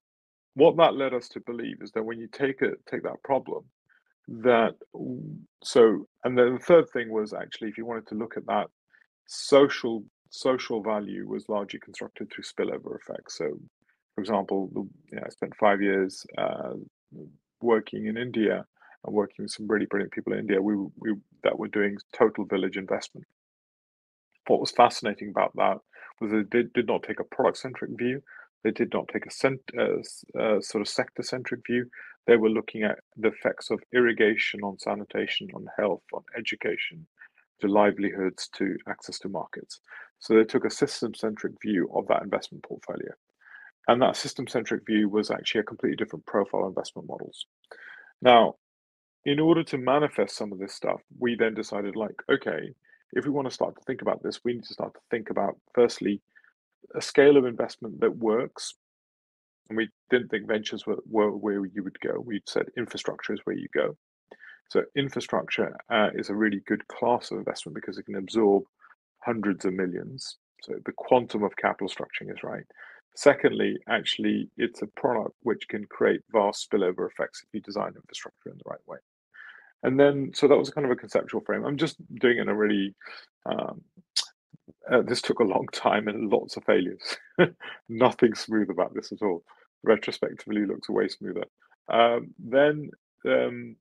[0.56, 3.65] what that led us to believe is that when you take it take that problem,
[4.27, 4.75] that
[5.63, 8.67] so and then the third thing was actually if you wanted to look at that
[9.27, 13.38] social social value was largely constructed through spillover effects.
[13.38, 13.57] So
[14.13, 16.73] for example, you know, I spent five years uh,
[17.61, 18.65] working in India
[19.05, 20.61] and working with some really brilliant people in India.
[20.61, 23.27] We, we that were doing total village investment.
[24.47, 25.77] What was fascinating about that
[26.21, 28.21] was they did, did not take a product centric view.
[28.63, 29.99] They did not take a cent, uh,
[30.39, 31.88] uh, sort of sector centric view.
[32.27, 37.05] They were looking at the effects of irrigation on sanitation, on health, on education,
[37.61, 39.79] to livelihoods, to access to markets.
[40.19, 43.11] So they took a system centric view of that investment portfolio.
[43.88, 47.45] And that system centric view was actually a completely different profile investment models.
[48.21, 48.55] Now,
[49.25, 52.73] in order to manifest some of this stuff, we then decided, like, okay,
[53.13, 55.29] if we want to start to think about this, we need to start to think
[55.29, 56.21] about, firstly,
[56.95, 58.75] a scale of investment that works.
[59.69, 62.19] And we didn't think ventures were, were where you would go.
[62.19, 63.97] We said infrastructure is where you go.
[64.69, 68.63] So infrastructure uh, is a really good class of investment because it can absorb
[69.19, 70.38] hundreds of millions.
[70.62, 72.63] So the quantum of capital structuring is right.
[73.15, 78.49] Secondly, actually, it's a product which can create vast spillover effects if you design infrastructure
[78.49, 78.97] in the right way.
[79.84, 81.63] And then, so that was kind of a conceptual frame.
[81.63, 82.93] I'm just doing it in a really,
[83.45, 83.82] um,
[84.91, 87.17] uh, this took a long time and lots of failures.
[87.89, 89.43] Nothing smooth about this at all.
[89.83, 91.45] Retrospectively, looks way smoother.
[91.91, 92.89] Um, then,
[93.27, 93.75] um,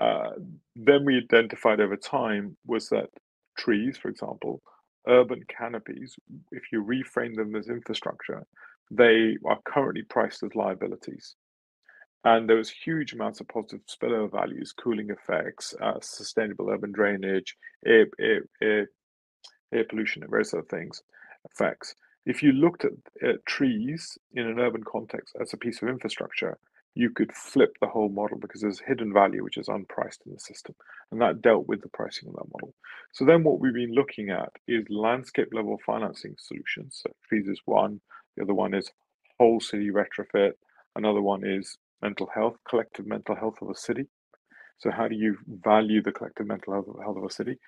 [0.00, 0.30] uh,
[0.76, 3.10] then we identified over time was that
[3.58, 4.62] trees, for example,
[5.08, 6.16] urban canopies,
[6.52, 8.44] if you reframe them as infrastructure,
[8.90, 11.36] they are currently priced as liabilities.
[12.24, 17.56] and there was huge amounts of positive spillover values, cooling effects, uh, sustainable urban drainage,
[17.86, 18.88] air, air, air,
[19.74, 21.02] air pollution, and various other things,
[21.50, 21.94] effects.
[22.24, 26.56] If you looked at, at trees in an urban context as a piece of infrastructure,
[26.94, 30.38] you could flip the whole model because there's hidden value which is unpriced in the
[30.38, 30.74] system,
[31.10, 32.72] and that dealt with the pricing of that model.
[33.12, 37.00] So then what we've been looking at is landscape level financing solutions.
[37.02, 38.00] So trees is one,
[38.36, 38.92] the other one is
[39.38, 40.52] whole city retrofit,
[40.94, 44.06] another one is mental health, collective mental health of a city.
[44.78, 47.58] So how do you value the collective mental health of a city?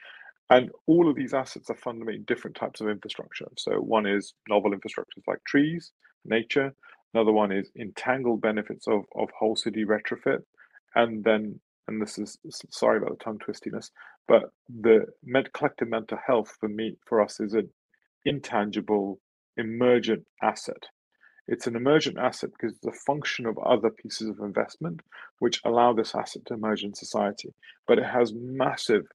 [0.51, 3.47] And all of these assets are fundamentally different types of infrastructure.
[3.59, 5.93] So one is novel infrastructures like trees,
[6.25, 6.73] nature.
[7.15, 10.43] Another one is entangled benefits of, of whole city retrofit.
[10.95, 12.39] And then, and this is
[12.71, 13.91] sorry about the tongue twistiness,
[14.29, 15.07] but the
[15.53, 17.71] collective mental health for me, for us, is an
[18.25, 19.21] intangible,
[19.57, 20.87] emergent asset.
[21.49, 25.01] It's an emergent asset because it's a function of other pieces of investment
[25.39, 27.55] which allow this asset to emerge in society.
[27.87, 29.07] But it has massive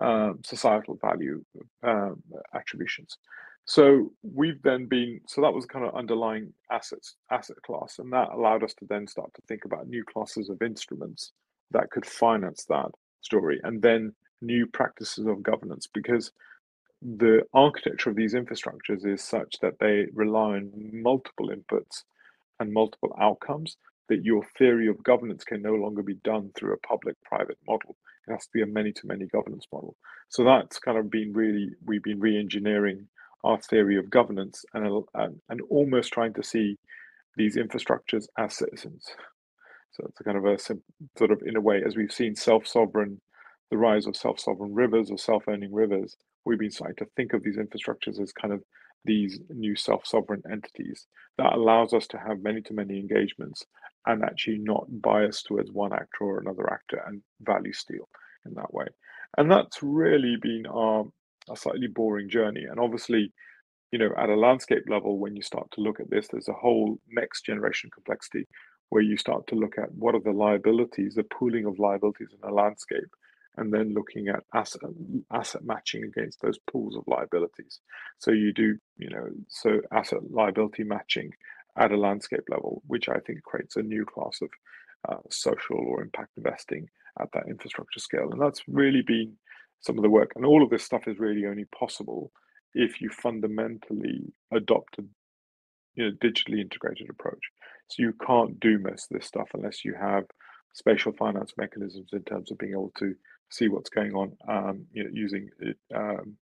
[0.00, 1.44] um, societal value
[1.82, 2.22] um,
[2.54, 3.18] attributions.
[3.66, 8.30] So we've then been so that was kind of underlying assets asset class, and that
[8.30, 11.32] allowed us to then start to think about new classes of instruments
[11.70, 16.32] that could finance that story, and then new practices of governance because
[17.02, 22.04] the architecture of these infrastructures is such that they rely on multiple inputs
[22.58, 23.76] and multiple outcomes
[24.08, 27.96] that your theory of governance can no longer be done through a public private model
[28.30, 29.96] it has to be a many to many governance model.
[30.28, 33.08] So that's kind of been really we've been re-engineering
[33.42, 36.78] our theory of governance and, and, and almost trying to see
[37.36, 39.06] these infrastructures as citizens.
[39.92, 43.20] So it's a kind of a sort of in a way as we've seen self-sovereign
[43.70, 47.56] the rise of self-sovereign rivers or self-owning rivers we've been starting to think of these
[47.56, 48.62] infrastructures as kind of
[49.04, 51.06] these new self-sovereign entities
[51.38, 53.64] that allows us to have many-to-many engagements
[54.06, 58.08] and actually not biased towards one actor or another actor and value steal
[58.46, 58.86] in that way.
[59.36, 61.04] And that's really been our
[61.48, 62.64] a slightly boring journey.
[62.64, 63.32] And obviously,
[63.92, 66.52] you know, at a landscape level, when you start to look at this, there's a
[66.52, 68.46] whole next generation complexity
[68.90, 72.48] where you start to look at what are the liabilities, the pooling of liabilities in
[72.48, 73.10] a landscape,
[73.56, 74.82] and then looking at asset
[75.32, 77.80] asset matching against those pools of liabilities.
[78.18, 81.32] So you do, you know, so asset liability matching
[81.80, 84.50] at a landscape level, which I think creates a new class of
[85.08, 86.88] uh, social or impact investing
[87.18, 89.32] at that infrastructure scale, and that's really been
[89.80, 90.32] some of the work.
[90.36, 92.30] And all of this stuff is really only possible
[92.74, 95.04] if you fundamentally adopt a
[95.94, 97.50] you know digitally integrated approach.
[97.88, 100.24] So you can't do most of this stuff unless you have
[100.74, 103.14] spatial finance mechanisms in terms of being able to
[103.50, 105.48] see what's going on um, you know, using
[105.94, 106.36] um,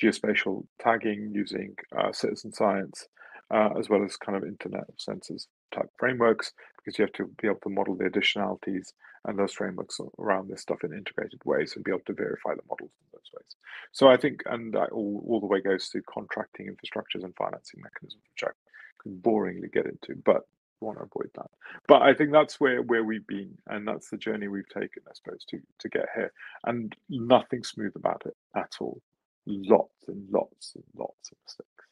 [0.00, 3.06] geospatial tagging, using uh, citizen science,
[3.52, 7.26] uh, as well as kind of Internet of Sensors type frameworks, because you have to
[7.40, 8.92] be able to model the additionalities
[9.24, 12.62] and those frameworks around this stuff in integrated ways and be able to verify the
[12.68, 13.56] models in those ways.
[13.92, 18.22] So I think, and all, all the way goes to contracting infrastructures and financing mechanisms,
[18.34, 18.52] which I
[18.98, 20.42] could boringly get into, but
[20.80, 21.50] want to avoid that.
[21.86, 25.12] But I think that's where where we've been, and that's the journey we've taken, I
[25.14, 26.32] suppose, to to get here.
[26.64, 29.00] And nothing smooth about it at all.
[29.46, 31.91] Lots and lots and lots of mistakes.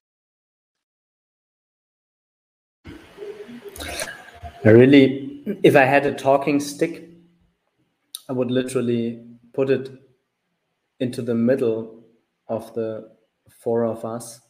[4.63, 7.09] I really, if I had a talking stick,
[8.29, 9.91] I would literally put it
[10.99, 12.05] into the middle
[12.47, 13.11] of the
[13.49, 14.41] four of us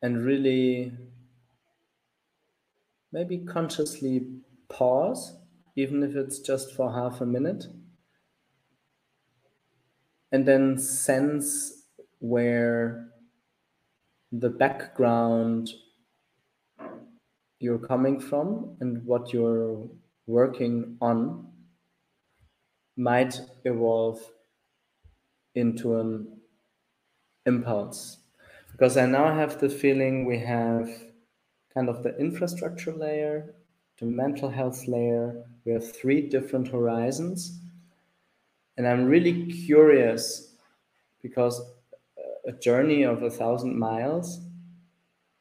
[0.00, 0.92] and really
[3.12, 4.26] maybe consciously
[4.68, 5.36] pause,
[5.76, 7.66] even if it's just for half a minute,
[10.32, 11.84] and then sense
[12.20, 13.08] where
[14.32, 15.70] the background
[17.58, 19.88] you're coming from and what you're
[20.26, 21.52] working on
[22.96, 24.20] might evolve
[25.56, 26.40] into an
[27.46, 28.18] impulse.
[28.72, 30.88] Because I now have the feeling we have
[31.72, 33.54] kind of the infrastructure layer,
[33.98, 35.44] the mental health layer.
[35.64, 37.60] We have three different horizons.
[38.76, 40.54] And I'm really curious
[41.22, 41.60] because
[42.46, 44.40] a journey of a thousand miles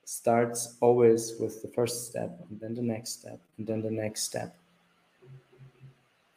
[0.06, 4.24] starts always with the first step and then the next step and then the next
[4.24, 4.56] step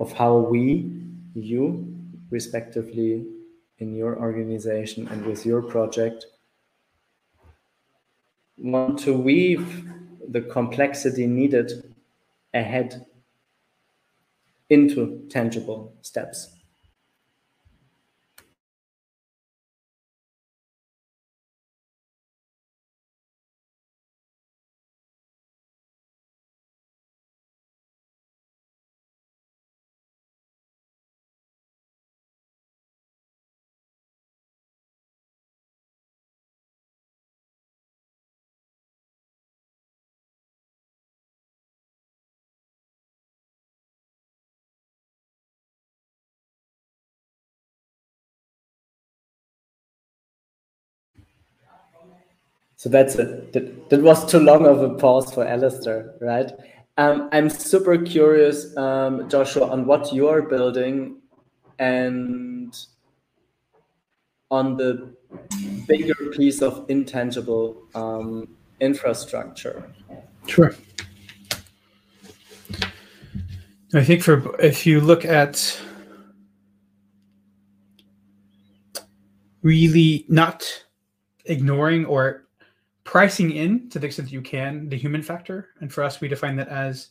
[0.00, 0.90] of how we,
[1.34, 1.86] you,
[2.30, 3.26] respectively,
[3.78, 6.26] in your organization and with your project,
[8.56, 9.88] want to weave
[10.28, 11.94] the complexity needed
[12.54, 13.06] ahead
[14.70, 16.57] into tangible steps.
[52.78, 53.52] So that's it.
[53.54, 56.52] That, that was too long of a pause for Alistair, right?
[56.96, 61.16] Um, I'm super curious, um, Joshua, on what you're building
[61.80, 62.72] and
[64.52, 65.12] on the
[65.88, 68.46] bigger piece of intangible um,
[68.78, 69.92] infrastructure.
[70.46, 70.72] Sure.
[73.92, 75.80] I think for if you look at
[79.62, 80.84] really not
[81.44, 82.44] ignoring or
[83.08, 86.28] pricing in to the extent that you can the human factor, and for us we
[86.28, 87.08] define that as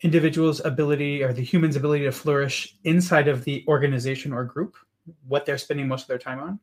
[0.00, 4.74] individuals' ability or the human's ability to flourish inside of the organization or group,
[5.28, 6.58] what they're spending most of their time on,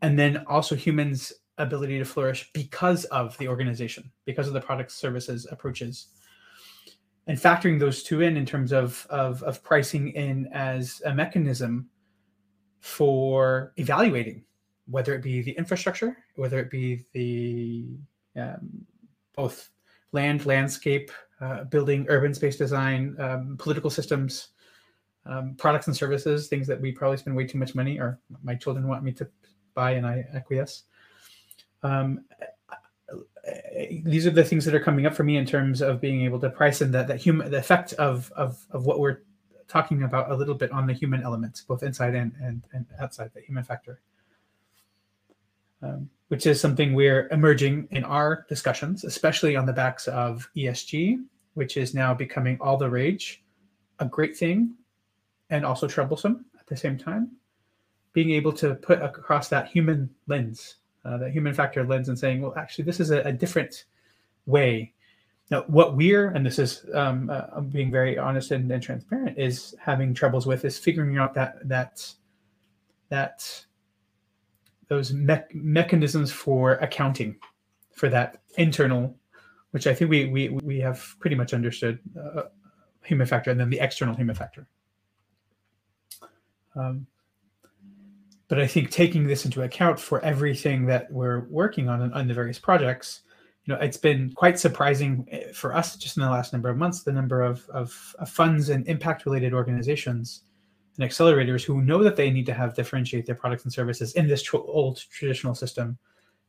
[0.00, 4.94] and then also humans' ability to flourish because of the organization, because of the products,
[4.94, 6.06] services, approaches.
[7.26, 11.90] And factoring those two in in terms of, of, of pricing in as a mechanism
[12.80, 14.42] for evaluating
[14.90, 17.86] whether it be the infrastructure, whether it be the
[18.40, 18.84] um,
[19.36, 19.70] both
[20.12, 21.10] land, landscape,
[21.40, 24.48] uh, building, urban space design, um, political systems,
[25.26, 28.54] um, products and services, things that we probably spend way too much money or my
[28.54, 29.28] children want me to
[29.74, 30.84] buy and I acquiesce.
[31.82, 32.24] Um,
[34.04, 36.38] these are the things that are coming up for me in terms of being able
[36.40, 39.22] to price in that that human the effect of of of what we're
[39.66, 43.30] talking about a little bit on the human elements, both inside and and, and outside
[43.34, 44.00] the human factor.
[45.82, 51.24] Um, which is something we're emerging in our discussions, especially on the backs of ESG,
[51.54, 53.42] which is now becoming all the rage,
[53.98, 54.74] a great thing,
[55.50, 57.32] and also troublesome at the same time.
[58.12, 62.42] Being able to put across that human lens, uh, that human factor lens, and saying,
[62.42, 63.86] well, actually, this is a, a different
[64.46, 64.92] way.
[65.50, 69.36] Now, what we're, and this is um, uh, I'm being very honest and, and transparent,
[69.36, 72.08] is having troubles with is figuring out that that
[73.08, 73.64] that
[74.90, 77.36] those me- mechanisms for accounting
[77.92, 79.16] for that internal,
[79.70, 82.42] which I think we we we have pretty much understood uh,
[83.04, 84.66] human factor, and then the external human factor.
[86.76, 87.06] Um,
[88.48, 92.34] but I think taking this into account for everything that we're working on on the
[92.34, 93.22] various projects,
[93.64, 96.76] you know, it's been quite surprising eh, for us just in the last number of
[96.76, 100.42] months the number of of, of funds and impact related organizations
[100.98, 104.26] and accelerators who know that they need to have differentiate their products and services in
[104.26, 105.98] this tr- old traditional system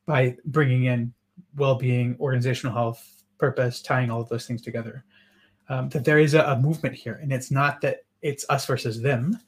[0.05, 1.13] by bringing in
[1.55, 5.03] well-being organizational health purpose tying all of those things together.
[5.69, 9.01] Um, that there is a, a, movement here and it's not that it's us versus
[9.01, 9.39] them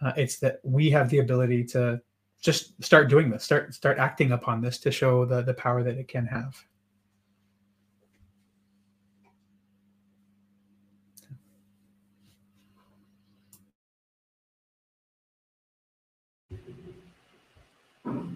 [0.00, 2.00] uh, it's that we have the ability to
[2.40, 5.96] just start doing this start start acting upon this to show the the power that
[5.96, 6.54] it can have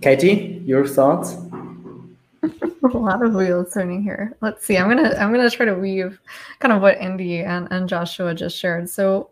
[0.01, 1.37] Katie, your thoughts?
[2.43, 4.37] a lot of wheels turning here.
[4.41, 4.77] Let's see.
[4.77, 6.21] I'm gonna I'm gonna try to weave
[6.61, 8.89] kind of what Indy and, and Joshua just shared.
[8.89, 9.31] So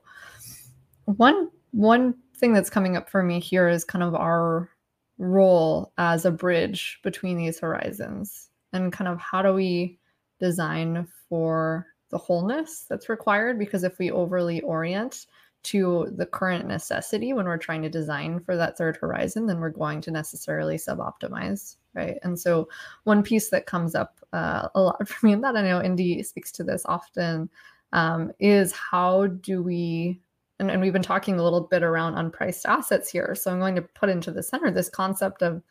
[1.04, 4.70] one one thing that's coming up for me here is kind of our
[5.18, 9.98] role as a bridge between these horizons and kind of how do we
[10.40, 15.26] design for the wholeness that's required because if we overly orient
[15.64, 19.70] to the current necessity when we're trying to design for that third horizon, then we're
[19.70, 22.18] going to necessarily sub-optimize, right?
[22.22, 22.68] And so
[23.04, 26.22] one piece that comes up uh, a lot for me, and that I know Indy
[26.22, 27.48] speaks to this often,
[27.92, 30.20] um, is how do we
[30.60, 33.34] and, and we've been talking a little bit around unpriced assets here.
[33.34, 35.62] So I'm going to put into the center this concept of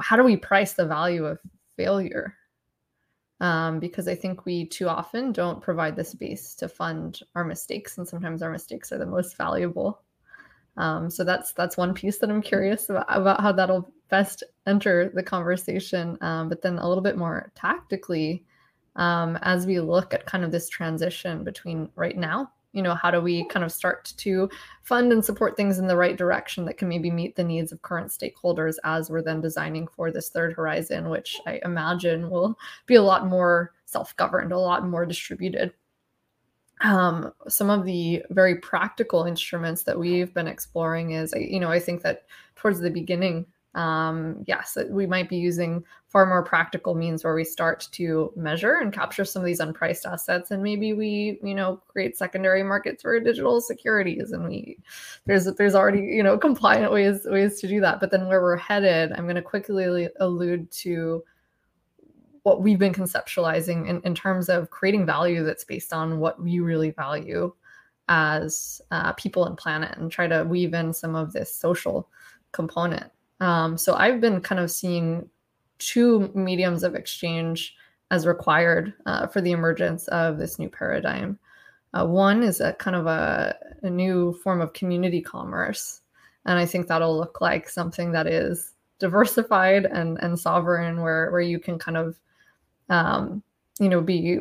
[0.00, 1.38] how do we price the value of
[1.76, 2.34] failure,
[3.40, 7.98] um, because I think we too often don't provide the space to fund our mistakes,
[7.98, 10.02] and sometimes our mistakes are the most valuable.
[10.76, 15.10] Um, so that's that's one piece that I'm curious about, about how that'll best enter
[15.12, 16.16] the conversation.
[16.20, 18.44] Um, but then a little bit more tactically,
[18.96, 23.10] um, as we look at kind of this transition between right now you know how
[23.10, 24.48] do we kind of start to
[24.82, 27.82] fund and support things in the right direction that can maybe meet the needs of
[27.82, 32.96] current stakeholders as we're then designing for this third horizon which i imagine will be
[32.96, 35.72] a lot more self-governed a lot more distributed.
[36.80, 41.80] Um, some of the very practical instruments that we've been exploring is you know i
[41.80, 43.46] think that towards the beginning
[43.78, 48.74] um, yes, we might be using far more practical means where we start to measure
[48.74, 53.02] and capture some of these unpriced assets, and maybe we, you know, create secondary markets
[53.02, 54.78] for digital securities, and we
[55.26, 58.00] there's there's already you know compliant ways ways to do that.
[58.00, 61.22] But then where we're headed, I'm going to quickly allude to
[62.42, 66.58] what we've been conceptualizing in, in terms of creating value that's based on what we
[66.58, 67.54] really value
[68.08, 72.08] as uh, people and planet, and try to weave in some of this social
[72.50, 75.28] component um, so I've been kind of seeing
[75.78, 77.76] two mediums of exchange
[78.10, 81.38] as required uh, for the emergence of this new paradigm.
[81.94, 86.00] Uh, one is a kind of a, a, new form of community commerce.
[86.44, 91.40] And I think that'll look like something that is diversified and, and sovereign, where, where
[91.40, 92.18] you can kind of,
[92.88, 93.42] um,
[93.78, 94.40] you know, be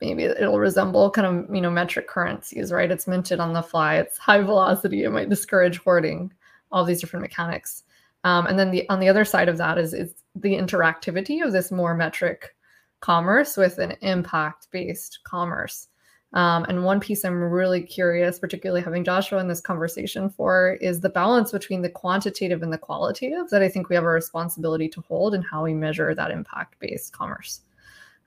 [0.00, 2.90] maybe it'll resemble kind of, you know, metric currencies, right?
[2.90, 6.32] It's minted on the fly, it's high velocity, it might discourage hoarding,
[6.72, 7.84] all these different mechanics.
[8.24, 11.52] Um, and then the on the other side of that is, is the interactivity of
[11.52, 12.56] this more metric
[13.00, 15.88] commerce with an impact based commerce.
[16.32, 21.00] Um, and one piece I'm really curious, particularly having Joshua in this conversation for, is
[21.00, 24.88] the balance between the quantitative and the qualitative that I think we have a responsibility
[24.88, 27.60] to hold and how we measure that impact based commerce.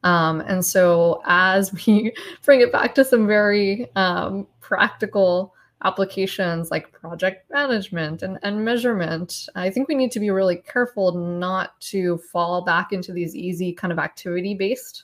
[0.03, 5.53] Um, and so, as we bring it back to some very um, practical
[5.83, 11.11] applications like project management and, and measurement, I think we need to be really careful
[11.13, 15.03] not to fall back into these easy kind of activity based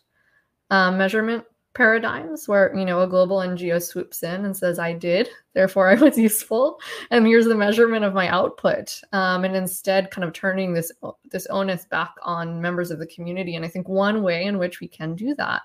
[0.69, 1.43] um, measurement
[1.73, 5.95] paradigms where you know a global ngo swoops in and says i did therefore i
[5.95, 10.73] was useful and here's the measurement of my output um, and instead kind of turning
[10.73, 10.91] this
[11.31, 13.55] this onus back on members of the community.
[13.55, 15.61] And i think one way in which we can do that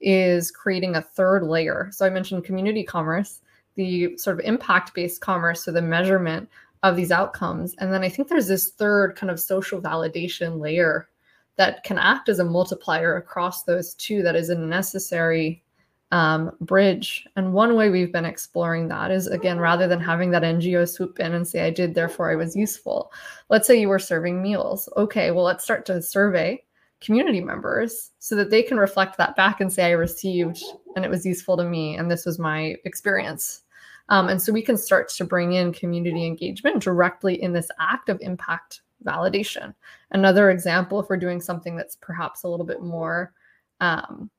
[0.00, 1.88] is creating a third layer.
[1.92, 3.40] So i mentioned community commerce
[3.74, 6.48] the sort of impact based commerce so the measurement
[6.82, 7.74] of these outcomes.
[7.78, 11.08] And then i think there's this third kind of social validation layer
[11.56, 15.62] that can act as a multiplier across those two that is a necessary
[16.10, 17.26] um, bridge.
[17.36, 21.18] And one way we've been exploring that is again rather than having that ngo swoop
[21.20, 23.12] in and say i did therefore i was useful.
[23.48, 24.88] Let's say you were serving meals.
[24.96, 26.62] Okay well let's start to survey
[27.02, 30.62] community members so that they can reflect that back and say, I received
[30.96, 33.62] and it was useful to me and this was my experience.
[34.08, 38.08] Um, and so we can start to bring in community engagement directly in this act
[38.08, 39.74] of impact validation.
[40.10, 43.32] Another example, if we're doing something that's perhaps a little bit more,
[43.80, 44.30] um,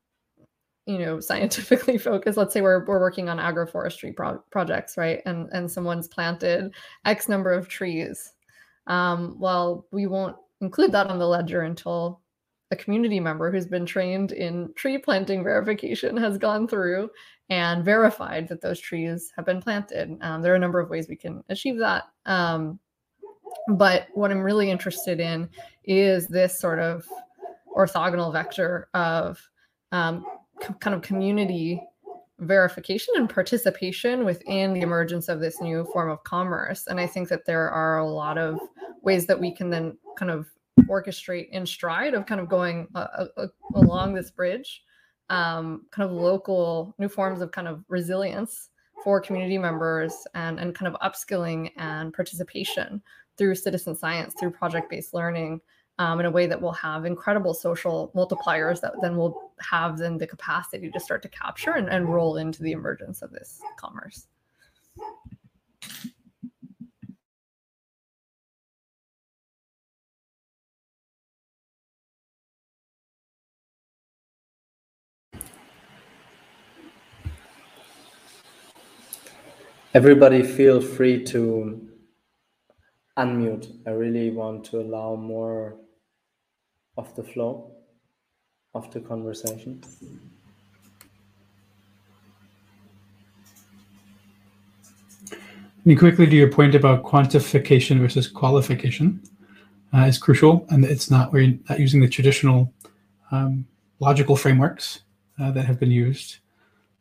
[0.86, 2.38] you know, scientifically focused.
[2.38, 5.22] Let's say we're, we're working on agroforestry pro- projects, right?
[5.26, 6.74] And and someone's planted
[7.06, 8.34] X number of trees.
[8.88, 12.22] Um, well, we won't include that on the ledger until
[12.74, 17.10] a community member who's been trained in tree planting verification has gone through
[17.50, 20.18] and verified that those trees have been planted.
[20.22, 22.04] Um, there are a number of ways we can achieve that.
[22.26, 22.80] Um,
[23.70, 25.48] but what I'm really interested in
[25.86, 27.08] is this sort of
[27.78, 29.40] orthogonal vector of
[29.92, 30.26] um,
[30.62, 31.82] c- kind of community
[32.40, 36.88] verification and participation within the emergence of this new form of commerce.
[36.88, 38.60] And I think that there are a lot of
[39.02, 40.48] ways that we can then kind of
[40.82, 44.84] orchestrate in stride of kind of going uh, uh, uh, along this bridge
[45.30, 48.70] um, kind of local new forms of kind of resilience
[49.04, 53.02] for community members and, and kind of upskilling and participation
[53.38, 55.60] through citizen science through project-based learning
[56.00, 60.18] um, in a way that will have incredible social multipliers that then will have then
[60.18, 64.28] the capacity to start to capture and, and roll into the emergence of this commerce
[79.96, 81.88] Everybody feel free to
[83.16, 83.72] unmute.
[83.86, 85.76] I really want to allow more
[86.98, 87.76] of the flow
[88.74, 89.84] of the conversation.
[95.86, 99.22] Me quickly to your point about quantification versus qualification
[99.94, 102.74] uh, is crucial, and it's not we're not using the traditional
[103.30, 103.64] um,
[104.00, 105.02] logical frameworks
[105.40, 106.38] uh, that have been used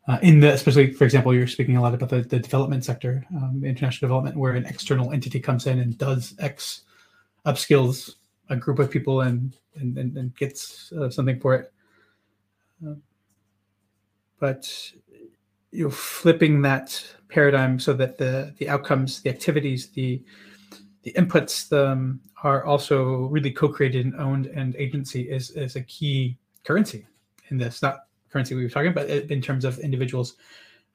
[0.08, 3.24] uh, in the especially for example you're speaking a lot about the, the development sector
[3.36, 6.82] um, international development where an external entity comes in and does x
[7.46, 8.14] upskills
[8.48, 11.72] a group of people and and, and, and gets uh, something for it.
[12.86, 12.94] Uh,
[14.38, 14.92] but
[15.70, 20.22] you know flipping that paradigm so that the the outcomes the activities the
[21.02, 26.36] the inputs um, are also really co-created and owned and agency is is a key
[26.64, 27.06] currency
[27.50, 30.36] in this not currency we were talking about in terms of individuals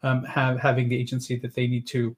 [0.03, 2.15] um, have having the agency that they need to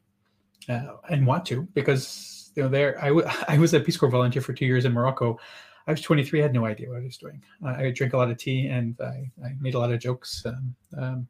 [0.68, 4.10] uh, and want to because you know there I, w- I was a peace corps
[4.10, 5.40] volunteer for two years in morocco.
[5.88, 7.42] I was 23 i had no idea what i was doing.
[7.66, 10.46] Uh, i drank a lot of tea and i, I made a lot of jokes
[10.46, 11.28] um, um,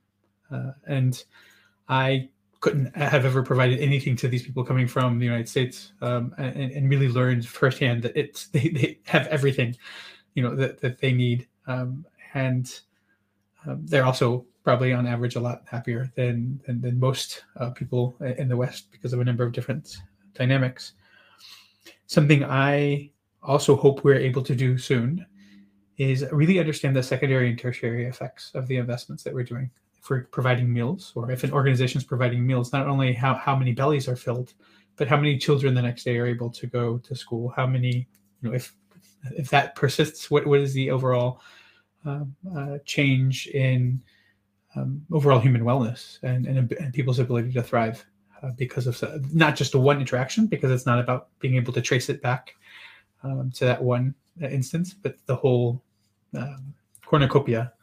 [0.52, 1.24] uh, and
[1.88, 2.30] i
[2.60, 6.72] couldn't have ever provided anything to these people coming from the united states um, and,
[6.72, 9.76] and, really learned firsthand that it's they, they have everything
[10.34, 12.82] you know that, that they need um, and
[13.66, 18.16] um, they're also probably on average a lot happier than than, than most uh, people
[18.38, 19.98] in the West because of a number of different
[20.34, 20.94] dynamics.
[22.08, 23.12] Something I
[23.44, 25.26] also hope we're able to do soon
[25.98, 29.70] is really understand the secondary and tertiary effects of the investments that we're doing.
[29.98, 33.56] If we're providing meals, or if an organization is providing meals, not only how, how
[33.56, 34.54] many bellies are filled,
[34.96, 38.08] but how many children the next day are able to go to school, how many,
[38.42, 38.74] you know, if
[39.36, 41.42] if that persists, what, what is the overall
[42.06, 42.24] uh,
[42.56, 44.02] uh, change in
[44.76, 48.06] um, overall human wellness and, and, and, people's ability to thrive
[48.42, 52.08] uh, because of not just one interaction, because it's not about being able to trace
[52.08, 52.56] it back
[53.24, 55.82] um, to that one instance, but the whole
[56.38, 56.74] um,
[57.06, 57.74] cornucopia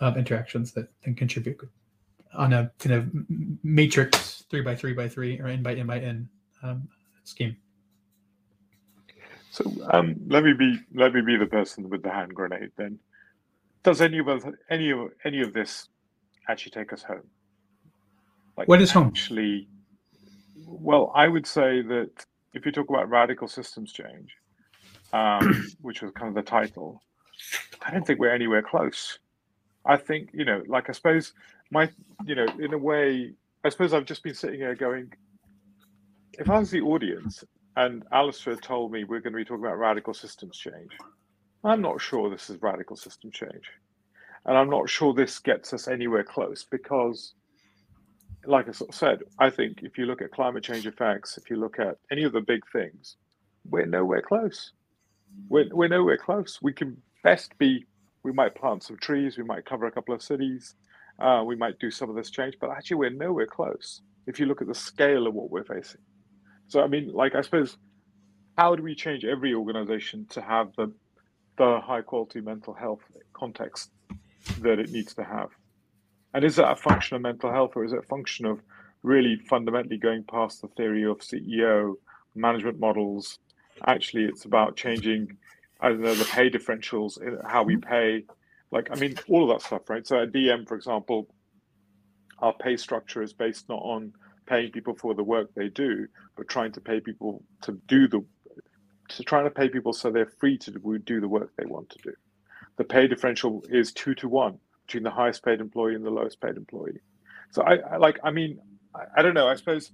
[0.00, 1.60] of interactions that can contribute
[2.34, 3.10] on a kind of
[3.62, 6.28] matrix three by three by three or n by n by n
[6.62, 6.88] um,
[7.24, 7.56] scheme.
[9.50, 12.70] So um, let me be let me be the person with the hand grenade.
[12.76, 12.98] Then,
[13.82, 15.88] does any of us, any of any of this
[16.48, 17.28] actually take us home?
[18.56, 19.08] Like what is home?
[19.08, 19.68] Actually,
[20.66, 22.10] well, I would say that
[22.54, 24.36] if you talk about radical systems change,
[25.12, 27.00] um, which was kind of the title,
[27.82, 29.18] I don't think we're anywhere close.
[29.86, 31.32] I think, you know, like I suppose
[31.70, 31.88] my,
[32.26, 33.32] you know, in a way,
[33.64, 35.12] I suppose I've just been sitting here going,
[36.34, 37.44] if I was the audience
[37.76, 40.92] and Alistair told me we're going to be talking about radical systems change,
[41.64, 43.70] I'm not sure this is radical system change.
[44.46, 47.34] And I'm not sure this gets us anywhere close because,
[48.46, 51.50] like I sort of said, I think if you look at climate change effects, if
[51.50, 53.16] you look at any of the big things,
[53.68, 54.72] we're nowhere close.
[55.48, 56.58] We're, we're nowhere close.
[56.62, 57.84] We can best be
[58.22, 60.74] we might plant some trees, we might cover a couple of cities,
[61.20, 64.46] uh, we might do some of this change, but actually we're nowhere close if you
[64.46, 66.00] look at the scale of what we're facing.
[66.68, 67.76] So I mean, like I suppose,
[68.56, 70.92] how do we change every organization to have the
[71.60, 73.02] the high quality mental health
[73.34, 73.90] context
[74.62, 75.50] that it needs to have?
[76.32, 78.62] And is that a function of mental health or is it a function of
[79.02, 81.96] really fundamentally going past the theory of CEO
[82.34, 83.38] management models?
[83.86, 85.36] Actually, it's about changing
[85.82, 88.24] I don't know the pay differentials, uh, how we pay,
[88.70, 90.06] like I mean all of that stuff, right?
[90.06, 91.28] So at DM, for example,
[92.38, 94.12] our pay structure is based not on
[94.46, 96.06] paying people for the work they do,
[96.36, 98.24] but trying to pay people to do the
[99.16, 101.98] to trying to pay people so they're free to do the work they want to
[102.02, 102.12] do.
[102.76, 106.40] The pay differential is two to one between the highest paid employee and the lowest
[106.40, 107.00] paid employee.
[107.52, 108.60] So I, I like I mean
[108.94, 109.48] I, I don't know.
[109.48, 109.92] I suppose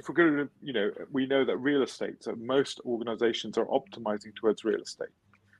[0.00, 3.66] if we're going to, you know, we know that real estate, so most organizations are
[3.66, 5.10] optimizing towards real estate.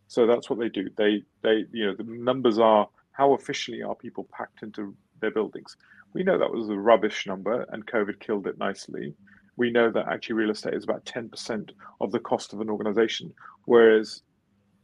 [0.08, 0.88] So that's what they do.
[0.96, 5.76] They, they, you know, the numbers are how efficiently are people packed into their buildings.
[6.14, 9.14] We know that was a rubbish number and COVID killed it nicely.
[9.56, 11.70] We know that actually real estate is about 10%
[12.00, 13.32] of the cost of an organization,
[13.64, 14.22] whereas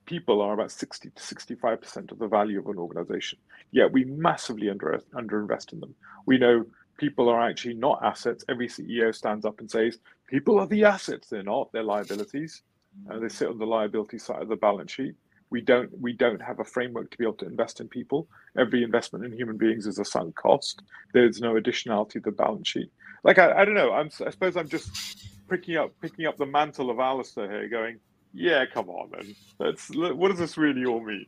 [0.06, 3.38] people are about 60 to 65% of the value of an organization.
[3.72, 5.94] Yet we massively under underinvest in them.
[6.26, 6.64] We know
[6.96, 8.44] people are actually not assets.
[8.48, 9.98] Every CEO stands up and says,
[10.28, 11.28] people are the assets.
[11.28, 12.62] They're not, they're liabilities.
[13.08, 15.14] And they sit on the liability side of the balance sheet.
[15.50, 18.26] We don't we don't have a framework to be able to invest in people.
[18.58, 20.82] Every investment in human beings is a sunk cost.
[21.12, 22.90] There's no additionality to the balance sheet.
[23.26, 23.92] Like I, I don't know.
[23.92, 27.98] I'm I suppose I'm just picking up picking up the mantle of Alistair here, going,
[28.32, 29.34] yeah, come on, then.
[29.58, 29.90] Let's.
[29.90, 31.26] What does this really all mean?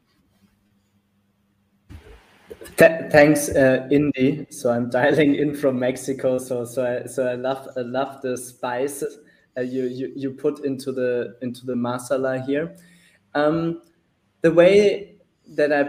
[2.77, 4.47] Th thanks, uh, Indy.
[4.51, 6.39] So I'm dialing in from Mexico.
[6.39, 9.19] So so I, so I love I love the spices
[9.57, 12.77] uh, you, you you put into the into the masala here.
[13.35, 13.83] Um,
[14.43, 15.17] the way
[15.49, 15.83] that I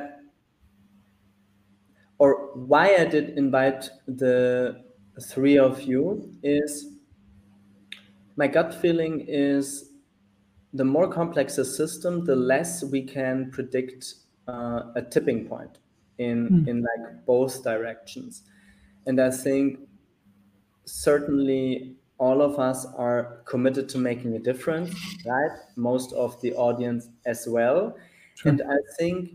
[2.17, 4.88] or why I did invite the
[5.19, 6.97] three of you is
[8.35, 9.91] my gut feeling is
[10.73, 14.13] the more complex a system, the less we can predict
[14.47, 15.79] uh, a tipping point
[16.19, 16.67] in mm.
[16.67, 18.43] in like both directions
[19.05, 19.79] and i think
[20.85, 24.93] certainly all of us are committed to making a difference
[25.25, 27.95] right most of the audience as well
[28.35, 28.51] sure.
[28.51, 29.31] and i think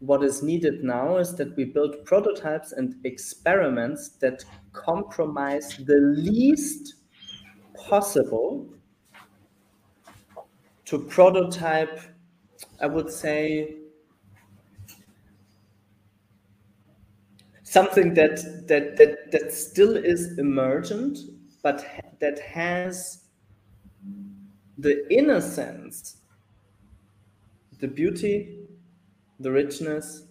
[0.00, 6.94] what is needed now is that we build prototypes and experiments that compromise the least
[7.74, 8.68] possible
[10.84, 12.00] to prototype
[12.80, 13.78] i would say
[17.68, 18.36] something that
[18.66, 21.18] that that that still is emergent,
[21.62, 21.84] but
[22.18, 23.24] that has
[24.78, 26.18] the innocence,
[27.80, 28.57] the beauty,
[29.40, 30.24] the richness,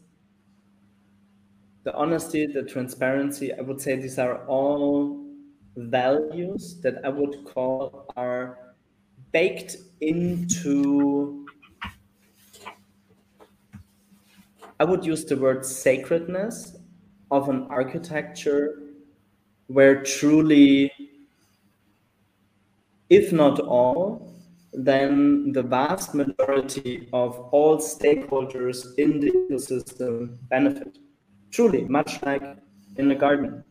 [1.84, 3.54] the honesty, the transparency.
[3.54, 5.26] I would say these are all
[5.76, 8.58] values that I would call are
[9.32, 11.46] baked into
[14.80, 16.78] I would use the word sacredness
[17.32, 18.80] of an architecture
[19.66, 20.92] where truly,
[23.10, 24.37] if not all,
[24.74, 30.98] then the vast majority of all stakeholders in the ecosystem benefit.
[31.52, 32.44] Truly, much like
[32.98, 33.64] in a garden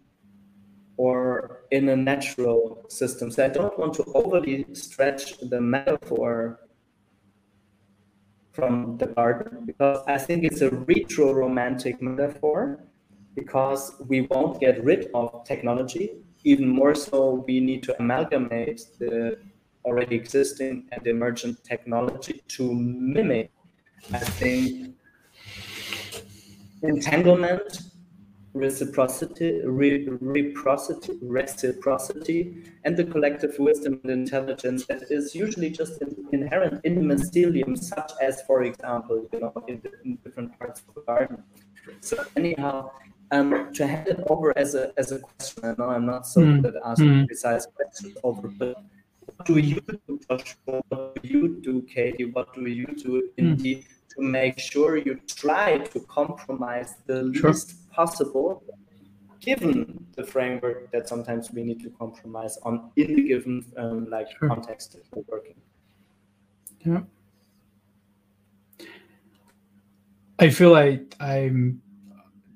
[0.97, 3.31] or in a natural system.
[3.31, 6.61] So I don't want to overly stretch the metaphor
[8.53, 12.81] from the garden because I think it's a retro romantic metaphor
[13.35, 16.23] because we won't get rid of technology.
[16.45, 19.39] Even more so, we need to amalgamate the
[19.87, 23.51] already existing and emergent technology to mimic,
[24.13, 24.95] I think,
[26.83, 27.83] entanglement
[28.53, 36.85] reciprocity, re, reciprocity, reciprocity, and the collective wisdom and intelligence that is usually just inherent
[36.85, 41.03] in the mycelium, such as, for example, you know, in, in different parts of the
[41.03, 41.43] garden.
[42.01, 42.91] So anyhow,
[43.31, 46.41] um, to hand it over as a as a question, I know I'm not so
[46.41, 46.63] mm.
[46.63, 47.27] good at asking mm.
[47.27, 48.77] precise questions over, but
[49.45, 50.83] do you do, Joshua?
[50.89, 52.25] What do you do, Katie?
[52.25, 53.85] What do you do, Indy, mm.
[54.15, 57.51] to make sure you try to compromise the sure.
[57.51, 58.63] least possible
[59.41, 64.27] given the framework that sometimes we need to compromise on in the given um, like
[64.39, 64.49] sure.
[64.49, 65.55] context that we're working.
[66.85, 67.03] Yeah.
[70.39, 71.81] I feel like I'm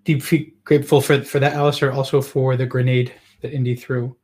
[0.05, 4.17] deeply grateful for for that, Alistair, also for the grenade that Indy threw.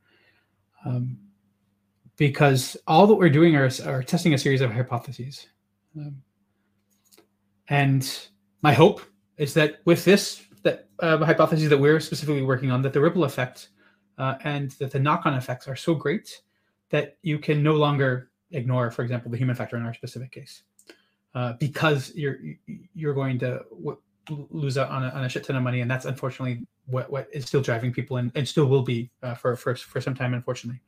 [0.85, 1.17] Um,
[2.17, 5.47] because all that we're doing are, are testing a series of hypotheses.
[5.95, 6.21] Um,
[7.69, 8.27] and
[8.61, 9.01] my hope
[9.37, 13.23] is that with this that uh, hypothesis that we're specifically working on that the ripple
[13.23, 13.69] effect
[14.17, 16.41] uh, and that the knock-on effects are so great
[16.89, 20.63] that you can no longer ignore, for example, the human factor in our specific case,
[21.35, 22.37] uh, because you're
[22.95, 23.97] you're going to w-
[24.49, 27.27] lose out on a, on a, shit ton of money, and that's unfortunately what, what
[27.31, 30.33] is still driving people and, and still will be uh, for for for some time,
[30.33, 30.81] unfortunately.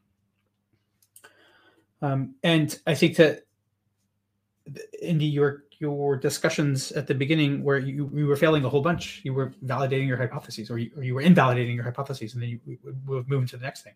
[2.02, 3.46] Um, and I think that
[5.02, 9.22] Indy, your your discussions at the beginning where you, you were failing a whole bunch.
[9.24, 12.50] You were validating your hypotheses, or you, or you were invalidating your hypotheses, and then
[12.66, 13.96] you would move into the next thing.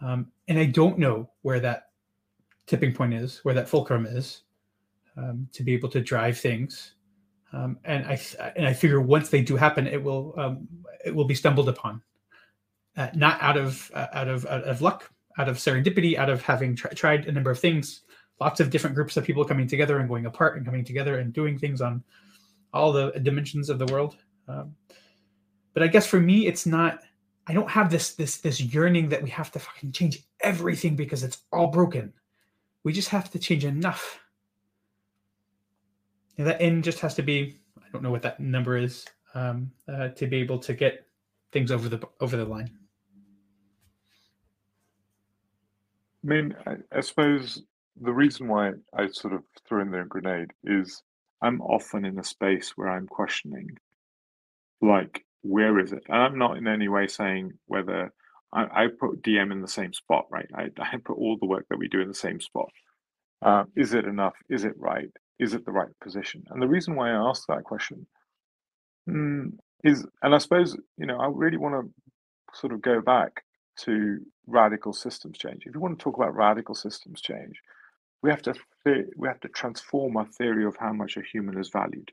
[0.00, 1.90] Um, and I don't know where that
[2.66, 4.42] tipping point is, where that fulcrum is,
[5.16, 6.92] um, to be able to drive things.
[7.52, 8.20] Um, and I
[8.56, 10.68] and I figure once they do happen, it will um,
[11.04, 12.02] it will be stumbled upon,
[12.96, 16.42] uh, not out of uh, out of out of luck, out of serendipity, out of
[16.42, 18.02] having tr- tried a number of things,
[18.40, 21.32] lots of different groups of people coming together and going apart and coming together and
[21.32, 22.02] doing things on
[22.72, 24.16] all the dimensions of the world.
[24.46, 24.74] Um,
[25.74, 27.00] but I guess for me, it's not.
[27.46, 31.22] I don't have this this this yearning that we have to fucking change everything because
[31.22, 32.12] it's all broken.
[32.84, 34.20] We just have to change enough.
[36.36, 37.58] And that end just has to be.
[37.78, 41.06] I don't know what that number is um, uh, to be able to get
[41.52, 42.70] things over the over the line.
[42.70, 42.74] I
[46.26, 47.62] mean, I, I suppose
[48.00, 51.02] the reason why I sort of threw in the grenade is
[51.42, 53.68] I'm often in a space where I'm questioning,
[54.80, 56.02] like, where is it?
[56.08, 58.12] And I'm not in any way saying whether
[58.52, 60.48] I, I put DM in the same spot, right?
[60.54, 62.70] I, I put all the work that we do in the same spot.
[63.40, 64.34] Uh, is it enough?
[64.50, 65.10] Is it right?
[65.38, 66.42] Is it the right position?
[66.50, 68.06] And the reason why I ask that question
[69.08, 69.52] mm,
[69.84, 73.44] is, and I suppose, you know, I really want to sort of go back
[73.84, 75.64] to radical systems change.
[75.66, 77.60] If you want to talk about radical systems change,
[78.22, 78.54] we have to
[79.16, 82.10] we have to transform our theory of how much a human is valued.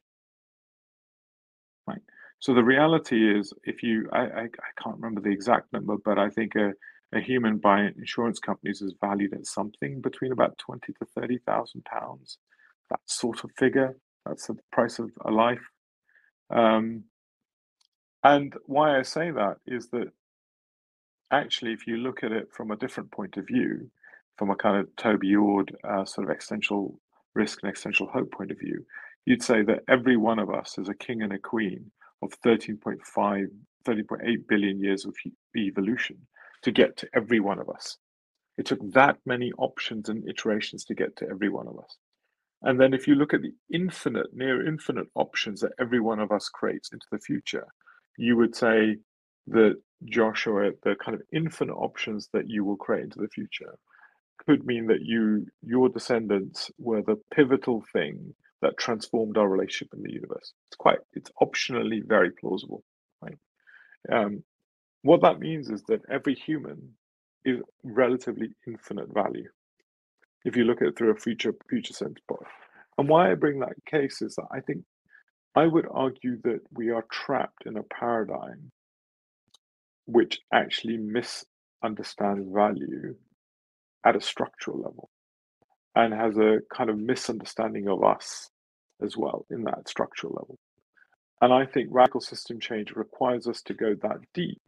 [1.88, 2.02] Right?
[2.40, 6.20] So the reality is if you i i, I can't remember the exact number but
[6.20, 6.74] i think a,
[7.14, 11.86] a human by insurance companies is valued at something between about 20 to 30 thousand
[11.86, 12.38] pounds
[12.90, 13.96] that sort of figure.
[14.26, 15.62] That's the price of a life.
[16.50, 17.06] Um,
[18.24, 20.12] and why i say that is that
[21.32, 23.90] actually if you look at it from a different point of view
[24.38, 27.00] from a kind of Toby Ord uh, sort of existential
[27.34, 28.86] risk and existential hope point of view,
[29.26, 33.00] you'd say that every one of us is a king and a queen of 13.5,
[33.86, 35.16] 30.8 billion years of
[35.56, 36.18] evolution
[36.64, 37.98] to get to every one of us.
[38.58, 41.98] It took that many options and iterations to get to every one of us.
[42.62, 46.32] And then if you look at the infinite, near infinite options that every one of
[46.32, 47.68] us creates into the future,
[48.18, 48.98] you would say
[49.48, 53.76] that Joshua, the kind of infinite options that you will create into the future
[54.46, 60.04] could mean that you your descendants were the pivotal thing that transformed our relationship in
[60.04, 60.54] the universe.
[60.68, 62.84] It's quite it's optionally very plausible,
[63.22, 63.38] right?
[64.12, 64.44] Um,
[65.02, 66.94] what that means is that every human
[67.44, 69.48] is relatively infinite value
[70.46, 72.18] if you look at it through a future future sense.
[72.98, 74.84] And why I bring that case is that I think
[75.56, 78.72] I would argue that we are trapped in a paradigm
[80.06, 83.16] which actually misunderstands value
[84.06, 85.10] at a structural level.
[85.96, 88.50] and has a kind of misunderstanding of us
[89.02, 90.60] as well in that structural level.
[91.42, 94.62] And I think radical system change requires us to go that deep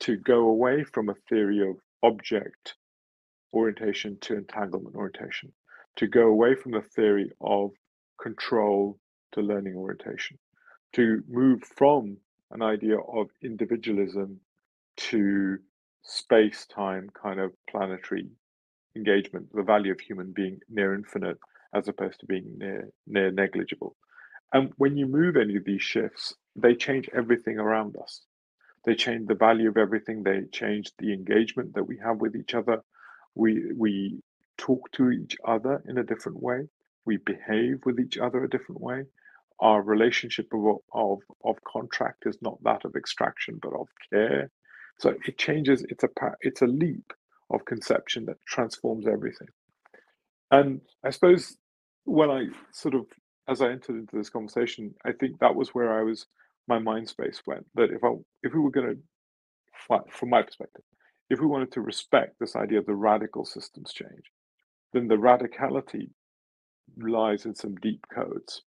[0.00, 2.74] to go away from a theory of object
[3.54, 5.52] orientation to entanglement orientation,
[5.96, 7.70] to go away from the theory of
[8.20, 8.98] control
[9.32, 10.38] to learning orientation,
[10.92, 12.16] to move from
[12.50, 14.40] an idea of individualism
[14.96, 15.58] to
[16.02, 18.28] space time kind of planetary
[18.96, 21.38] engagement, the value of human being near infinite
[21.74, 23.96] as opposed to being near near negligible.
[24.52, 28.22] And when you move any of these shifts, they change everything around us.
[28.84, 30.22] They change the value of everything.
[30.22, 32.82] They change the engagement that we have with each other.
[33.34, 34.22] We we
[34.56, 36.68] talk to each other in a different way.
[37.04, 39.04] We behave with each other a different way.
[39.60, 44.50] Our relationship of of, of contract is not that of extraction, but of care.
[45.00, 45.84] So it changes.
[45.90, 46.08] It's a
[46.42, 47.12] it's a leap
[47.50, 49.48] of conception that transforms everything.
[50.52, 51.58] And I suppose
[52.06, 53.06] when I sort of,
[53.48, 56.26] as I entered into this conversation, I think that was where I was,
[56.68, 57.66] my mind space went.
[57.76, 58.10] That if I,
[58.44, 60.84] if we were going to, from my perspective,
[61.30, 64.32] if we wanted to respect this idea of the radical systems change,
[64.92, 66.10] then the radicality
[66.98, 68.62] lies in some deep codes.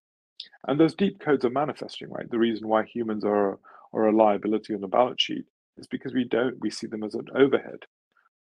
[0.68, 2.30] And those deep codes are manifesting, right?
[2.30, 3.58] The reason why humans are,
[3.94, 5.46] are a liability on the balance sheet
[5.78, 7.80] is because we don't, we see them as an overhead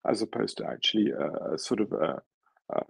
[0.08, 2.22] as opposed to actually a, sort of a,
[2.74, 2.82] a,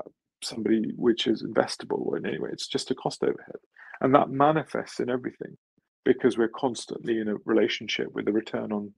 [0.43, 2.51] somebody which is investable in any way.
[2.53, 3.57] It's just a cost overhead.
[4.01, 5.57] And that manifests in everything
[6.05, 8.93] because we're constantly in a relationship where the return on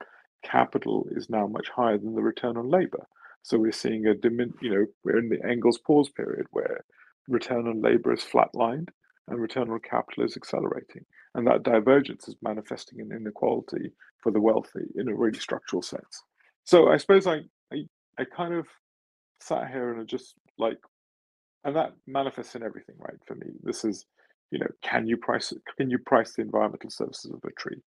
[0.44, 3.06] capital is now much higher than the return on labor.
[3.42, 6.84] So we're seeing a dimin, you know, we're in the Engels pause period where
[7.28, 8.88] return on labor is flatlined
[9.30, 11.04] and return on capital is accelerating.
[11.34, 16.22] And that divergence is manifesting in inequality for the wealthy in a really structural sense.
[16.64, 17.84] So I suppose I, I,
[18.18, 18.66] I kind of
[19.40, 20.78] sat here and I just like
[21.64, 23.46] and that manifests in everything right for me.
[23.62, 24.06] This is
[24.50, 27.80] you know can you price can you price the environmental services of a tree?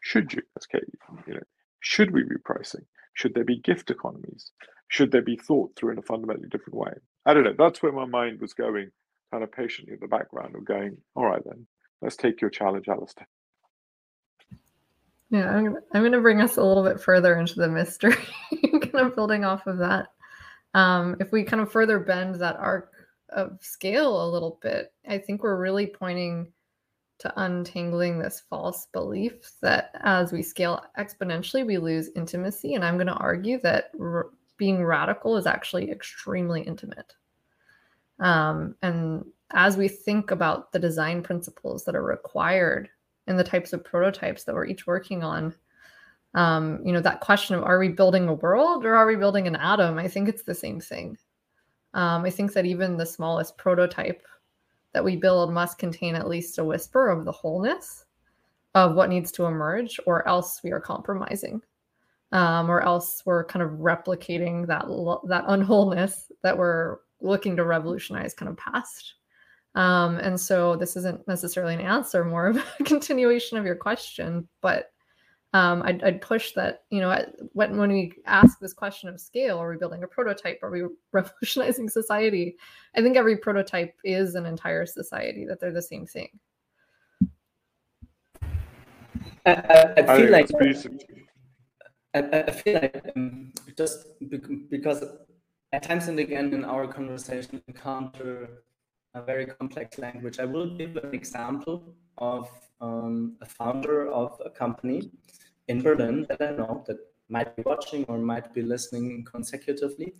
[0.00, 0.42] Should you?
[0.74, 0.84] Okay
[1.26, 1.40] you know.
[1.80, 2.82] Should we be pricing?
[3.14, 4.52] Should there be gift economies?
[4.88, 6.92] Should there be thought through in a fundamentally different way?
[7.26, 7.54] I don't know.
[7.56, 8.90] That's where my mind was going
[9.30, 11.66] kind of patiently in the background of going all right then
[12.02, 13.26] let's take your challenge alistair
[15.30, 18.16] yeah i'm I'm gonna bring us a little bit further into the mystery
[18.72, 20.08] kind of building off of that
[20.74, 22.92] um, if we kind of further bend that arc
[23.30, 26.52] of scale a little bit, I think we're really pointing
[27.18, 32.74] to untangling this false belief that as we scale exponentially, we lose intimacy.
[32.74, 37.12] And I'm going to argue that r- being radical is actually extremely intimate.
[38.20, 42.88] Um, and as we think about the design principles that are required
[43.26, 45.54] in the types of prototypes that we're each working on,
[46.34, 49.46] um, you know, that question of are we building a world or are we building
[49.46, 49.98] an atom?
[49.98, 51.16] I think it's the same thing.
[51.94, 54.26] Um, I think that even the smallest prototype
[54.92, 58.04] that we build must contain at least a whisper of the wholeness
[58.74, 61.62] of what needs to emerge, or else we are compromising,
[62.32, 64.84] um, or else we're kind of replicating that
[65.28, 69.14] that unwholeness that we're looking to revolutionize kind of past.
[69.74, 74.48] Um, and so this isn't necessarily an answer, more of a continuation of your question,
[74.60, 74.90] but
[75.54, 79.56] um, I'd, I'd, push that you know when when we ask this question of scale
[79.58, 80.58] are we building a prototype?
[80.62, 82.56] Are we revolutionizing society?
[82.94, 86.28] I think every prototype is an entire society that they're the same thing.
[89.46, 90.50] I, I, I feel like
[92.14, 94.06] I, I, feel like um, just
[94.68, 95.04] because
[95.72, 98.62] at times and again in our conversation encounter
[99.14, 102.48] a very complex language i will give an example of
[102.80, 105.10] um, a founder of a company
[105.68, 106.98] in Berlin that I know that
[107.28, 110.14] might be watching or might be listening consecutively.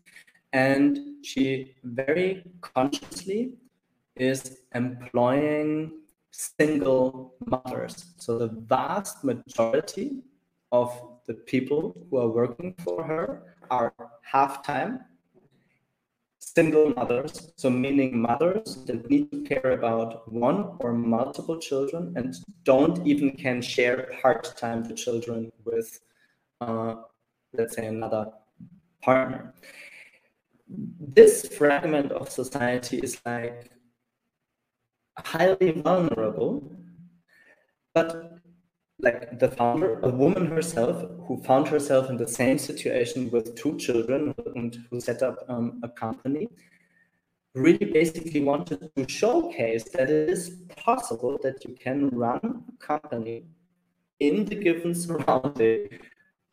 [0.53, 3.55] And she very consciously
[4.17, 5.93] is employing
[6.31, 8.15] single mothers.
[8.19, 10.23] So the vast majority
[10.73, 10.91] of
[11.27, 15.01] the people who are working for her are half time
[16.59, 20.11] single mothers, so meaning mothers that need to care about
[20.47, 22.35] one or multiple children and
[22.65, 26.01] don't even can share part-time the children with,
[26.61, 26.97] uh,
[27.53, 28.25] let's say, another
[29.01, 29.55] partner.
[31.19, 33.71] This fragment of society is like
[35.17, 36.53] highly vulnerable,
[37.95, 38.09] but
[39.01, 43.77] like the founder, a woman herself who found herself in the same situation with two
[43.79, 46.49] children and who set up um, a company,
[47.55, 53.45] really basically wanted to showcase that it is possible that you can run a company
[54.21, 55.89] in the given surrounding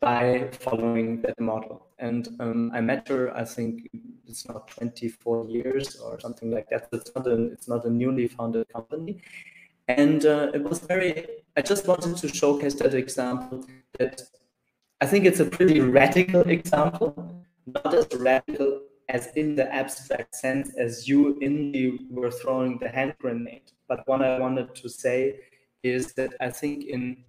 [0.00, 1.86] by following that model.
[1.98, 3.88] And um, I met her, I think,
[4.26, 6.88] it's not 24 years or something like that.
[6.92, 9.20] It's not a, it's not a newly founded company.
[9.88, 11.26] And uh, it was very,
[11.56, 13.64] I just wanted to showcase that example
[13.98, 14.22] that
[15.00, 20.74] I think it's a pretty radical example, not as radical as in the abstract sense
[20.76, 23.70] as you in the were throwing the hand grenade.
[23.88, 25.40] But what I wanted to say
[25.82, 27.24] is that I think in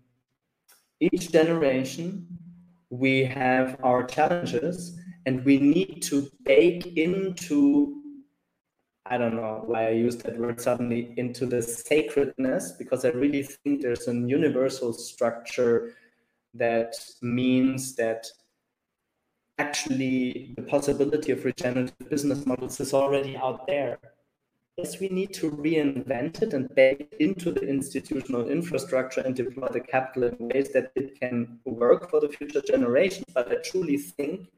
[1.00, 2.28] each generation
[2.90, 8.02] we have our challenges and we need to bake into
[9.10, 13.44] I don't know why I used that word suddenly into the sacredness because I really
[13.44, 15.94] think there's a universal structure
[16.54, 18.28] that means that
[19.60, 23.98] actually the possibility of regenerative business models is already out there.
[24.78, 29.68] Yes, we need to reinvent it and bake it into the institutional infrastructure and deploy
[29.70, 33.26] the capital in ways that it can work for the future generations.
[33.34, 34.50] But I truly think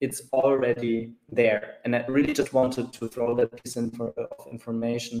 [0.00, 1.76] it's already there.
[1.84, 3.92] And I really just wanted to throw that piece of
[4.50, 5.20] information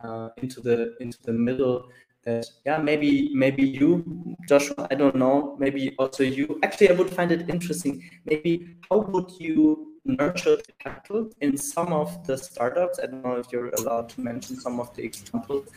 [0.00, 1.88] uh, into the into the middle
[2.24, 6.58] that yeah maybe maybe you joshua i don't know maybe also you.
[6.62, 8.02] Actually i would find it interesting.
[8.24, 12.98] Maybe how would you nurture the capital in some of the startups?
[12.98, 15.68] I don't know if you're allowed to mention some of the examples.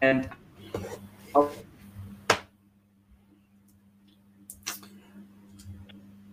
[0.00, 0.28] And
[1.34, 1.50] how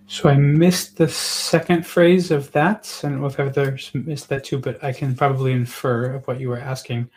[0.10, 3.00] So I missed the second phrase of that.
[3.04, 6.40] I don't know if others missed that too, but I can probably infer of what
[6.40, 7.12] you were asking.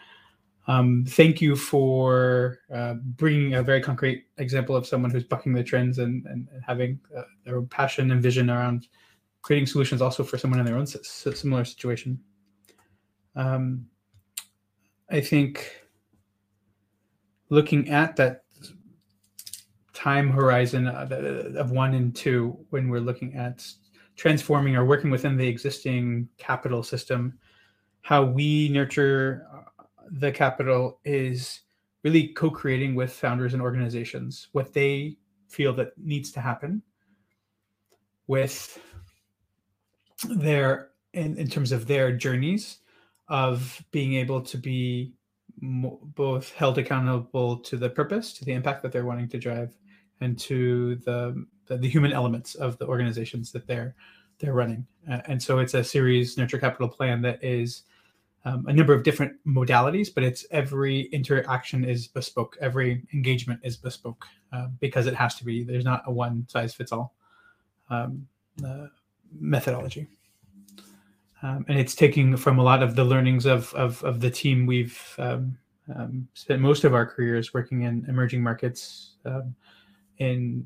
[0.68, 5.64] Um, thank you for uh, bringing a very concrete example of someone who's bucking the
[5.64, 8.88] trends and, and having uh, their passion and vision around
[9.40, 12.20] creating solutions also for someone in their own similar situation.
[13.34, 13.86] Um,
[15.10, 15.80] I think
[17.48, 18.44] looking at that
[20.02, 23.64] time horizon uh, of one and two, when we're looking at
[24.16, 27.38] transforming or working within the existing capital system,
[28.00, 31.60] how we nurture uh, the capital is
[32.02, 35.16] really co-creating with founders and organizations what they
[35.48, 36.82] feel that needs to happen
[38.26, 38.80] with
[40.30, 42.78] their in, in terms of their journeys
[43.28, 45.12] of being able to be
[45.60, 49.72] mo- both held accountable to the purpose to the impact that they're wanting to drive
[50.22, 53.94] and to the the, the human elements of the organizations that they're
[54.38, 57.82] they're running uh, and so it's a series nurture capital plan that is
[58.44, 62.56] um, a number of different modalities, but it's every interaction is bespoke.
[62.60, 65.62] Every engagement is bespoke uh, because it has to be.
[65.62, 67.14] There's not a one size fits all
[67.88, 68.26] um,
[68.64, 68.86] uh,
[69.38, 70.08] methodology.
[71.42, 74.66] Um, and it's taking from a lot of the learnings of, of, of the team.
[74.66, 75.58] We've um,
[75.94, 79.54] um, spent most of our careers working in emerging markets um,
[80.22, 80.64] in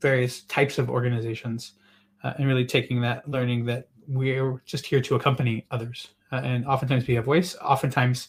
[0.00, 1.72] various types of organizations
[2.22, 6.66] uh, and really taking that learning that we're just here to accompany others uh, and
[6.66, 7.56] oftentimes be a voice.
[7.56, 8.28] Oftentimes,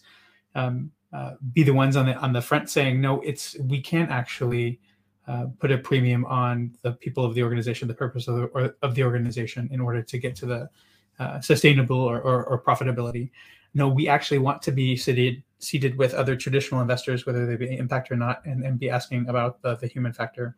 [0.53, 4.11] um, uh, be the ones on the on the front saying, "No, it's we can't
[4.11, 4.79] actually
[5.27, 8.75] uh, put a premium on the people of the organization, the purpose of the, or,
[8.81, 10.69] of the organization, in order to get to the
[11.19, 13.31] uh, sustainable or, or, or, profitability."
[13.73, 17.77] No, we actually want to be seated seated with other traditional investors, whether they be
[17.77, 20.55] impact or not, and, and be asking about the, the human factor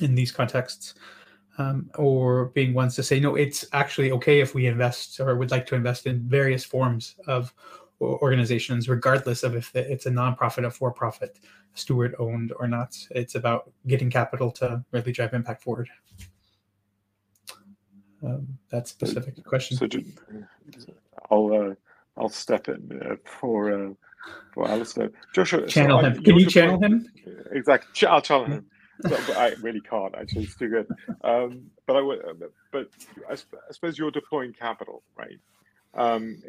[0.00, 0.94] in these contexts
[1.58, 5.50] um, or being ones to say, no, it's actually okay if we invest or would
[5.50, 7.52] like to invest in various forms of
[8.00, 11.40] organizations, regardless of if it's a nonprofit, a for profit,
[11.74, 12.96] steward owned or not.
[13.10, 15.88] It's about getting capital to really drive impact forward.
[18.22, 19.76] Um, that specific question.
[19.76, 19.86] So,
[21.30, 21.74] I'll uh,
[22.18, 23.92] I'll step in uh, for uh,
[24.52, 25.10] for Alistair.
[25.34, 26.22] Joshua, channel so him.
[26.22, 27.08] Can you channel him?
[27.52, 28.08] Exactly.
[28.08, 28.66] I'll channel him
[29.02, 30.44] but I really can't actually.
[30.44, 30.86] It's too good.
[31.22, 32.88] Um, but I would, uh, but
[33.28, 35.38] I, I, suppose you're deploying capital, right,
[35.94, 36.42] um,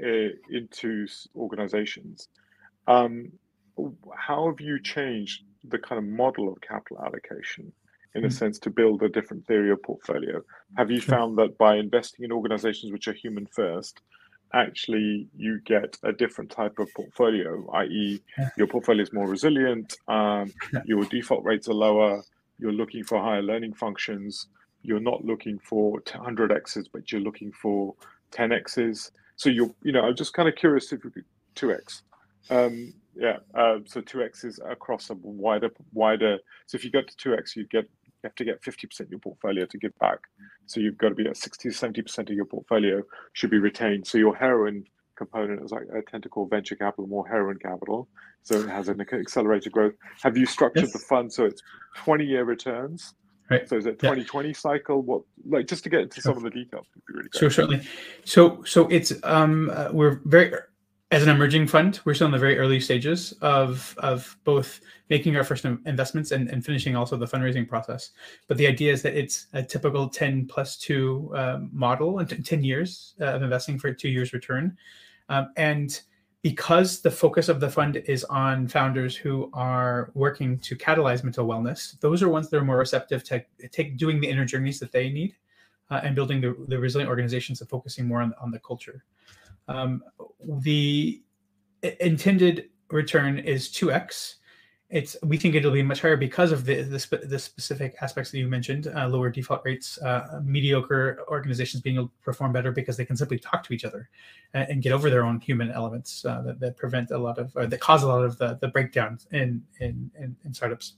[0.50, 2.30] into organizations.
[2.88, 3.32] Um,
[4.16, 7.72] how have you changed the kind of model of capital allocation
[8.16, 8.34] in a hmm.
[8.34, 10.42] sense to build a different theory of portfolio?
[10.78, 14.02] Have you found that by investing in organizations which are human first,
[14.54, 18.22] actually you get a different type of portfolio, i.e.,
[18.58, 20.52] your portfolio is more resilient, um,
[20.86, 22.24] your default rates are lower,
[22.60, 24.48] you're looking for higher learning functions.
[24.82, 27.96] You're not looking for 100x's, but you're looking for
[28.32, 29.12] 10x's.
[29.36, 32.02] So you're, you know, I'm just kind of curious if you could 2x.
[32.50, 36.38] Um, yeah, uh, so 2x is across a wider, wider.
[36.68, 39.20] So if you get to 2x, you get you have to get 50% of your
[39.20, 40.20] portfolio to give back.
[40.66, 43.04] So you've got to be at 60 to 70% of your portfolio
[43.34, 44.08] should be retained.
[44.08, 44.86] So your heroin
[45.18, 48.08] component is like I tend to call venture capital more heroin capital
[48.44, 49.94] so it has an accelerated growth.
[50.22, 50.94] Have you structured yes.
[50.94, 51.62] the fund so it's
[51.96, 53.14] 20 year returns
[53.50, 53.68] Right.
[53.68, 54.10] So is it Yeah.
[54.10, 55.02] 2020 cycle?
[55.02, 56.34] What like just to get into Sure.
[56.34, 57.40] some of the details would be really great.
[57.40, 57.88] Sure, certainly.
[58.26, 60.52] So, so it's um, uh, we're very
[61.10, 65.38] as an emerging fund, we're still in the very early stages of of both making
[65.38, 68.12] our first investments and, and finishing also the fundraising process.
[68.50, 72.62] But the idea is that it's a typical ten plus two um, model and ten
[72.62, 74.78] years uh, of investing for a two years return,
[75.30, 76.02] um, and
[76.42, 81.48] because the focus of the fund is on founders who are working to catalyze mental
[81.48, 84.92] wellness, those are ones that are more receptive to take doing the inner journeys that
[84.92, 85.36] they need
[85.90, 89.04] uh, and building the, the resilient organizations and focusing more on, on the culture.
[89.68, 90.04] Um,
[90.42, 91.22] the
[92.00, 94.36] intended return is 2x.
[94.90, 98.32] It's we think it'll be much higher because of the the, spe- the specific aspects
[98.32, 102.72] that you mentioned, uh, lower default rates, uh, mediocre organizations being able to perform better
[102.72, 104.10] because they can simply talk to each other
[104.54, 107.54] and, and get over their own human elements uh, that, that prevent a lot of
[107.58, 110.94] or that cause a lot of the, the breakdowns in, in in in startups.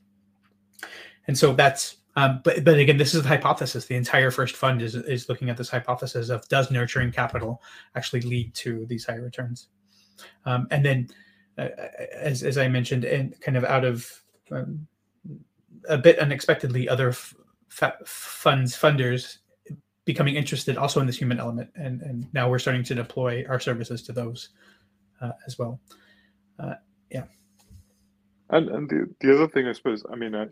[1.28, 3.86] And so that's um, but but again, this is the hypothesis.
[3.86, 7.62] The entire first fund is is looking at this hypothesis of does nurturing capital
[7.96, 9.68] actually lead to these higher returns?
[10.46, 11.14] Um, and then, uh,
[12.14, 14.88] as as I mentioned, and kind of out of um,
[15.88, 17.36] a bit unexpectedly, other f-
[17.68, 19.38] fa- funds funders
[20.06, 23.60] becoming interested also in this human element, and and now we're starting to deploy our
[23.60, 24.50] services to those
[25.22, 25.80] uh, as well.
[27.10, 27.24] Yeah.
[28.50, 30.48] And and the the other thing I suppose, I mean, I,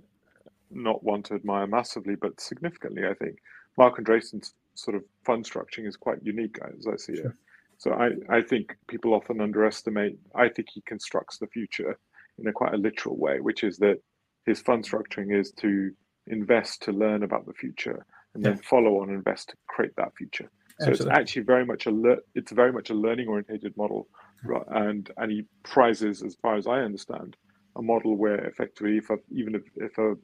[0.69, 3.37] not one to admire massively, but significantly, I think
[3.77, 7.31] Marc Andreessen's sort of fund structuring is quite unique as I see it.
[7.77, 10.17] So I, I think people often underestimate.
[10.35, 11.97] I think he constructs the future
[12.39, 13.97] in a quite a literal way, which is that
[14.45, 15.91] his fund structuring is to
[16.27, 20.49] invest to learn about the future and then follow on invest to create that future.
[20.79, 21.11] So Absolutely.
[21.11, 24.07] it's actually very much a le- it's very much a learning oriented model,
[24.43, 24.49] hmm.
[24.49, 24.65] right?
[24.69, 27.35] And and he prizes, as far as I understand,
[27.75, 30.15] a model where effectively, if a, even if, if a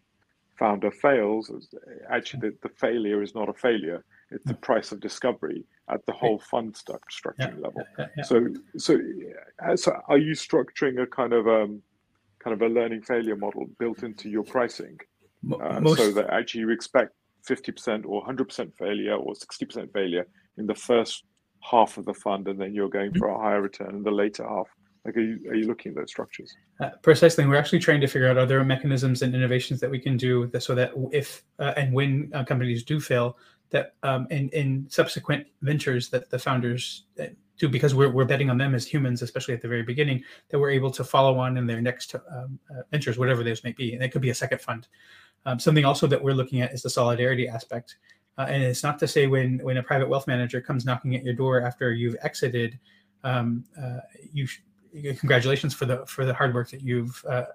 [0.60, 1.52] founder fails,
[2.10, 6.14] actually the, the failure is not a failure; it's the price of discovery at the
[6.14, 7.84] whole fund stu- structuring level.
[8.00, 8.24] Yeah, yeah.
[8.24, 8.48] So,
[8.78, 9.00] so,
[9.66, 11.82] uh, so, are you structuring a kind of um,
[12.40, 14.98] kind of a learning failure model built into your pricing,
[15.62, 17.14] uh, most so that actually you expect
[17.44, 20.26] fifty percent or hundred percent failure or sixty percent failure
[20.58, 21.24] in the first
[21.60, 24.48] half of the fund, and then you're going for a higher return in the later
[24.48, 24.68] half?
[25.06, 26.56] Like, are you are you looking at those structures?
[26.80, 27.46] Uh, precisely.
[27.46, 30.50] We're actually trying to figure out are there mechanisms and innovations that we can do
[30.60, 33.38] so that if uh, and when uh, companies do fail,
[33.74, 37.26] that um, in, in subsequent ventures that the founders uh,
[37.58, 40.60] do, because we're, we're betting on them as humans, especially at the very beginning, that
[40.60, 43.94] we're able to follow on in their next um, uh, ventures, whatever those may be.
[43.94, 44.88] And it could be a second fund.
[45.46, 47.98] Um, something also that we're looking at is the solidarity aspect.
[48.38, 51.24] Uh, and it's not to say when when a private wealth manager comes knocking at
[51.24, 52.80] your door after you've exited,
[53.24, 54.00] um, uh,
[54.32, 54.62] you sh-
[55.20, 57.46] congratulations for the for the hard work that you've uh,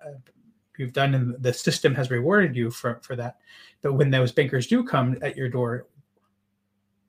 [0.79, 3.39] you've done and the system has rewarded you for for that
[3.83, 5.87] but when those bankers do come at your door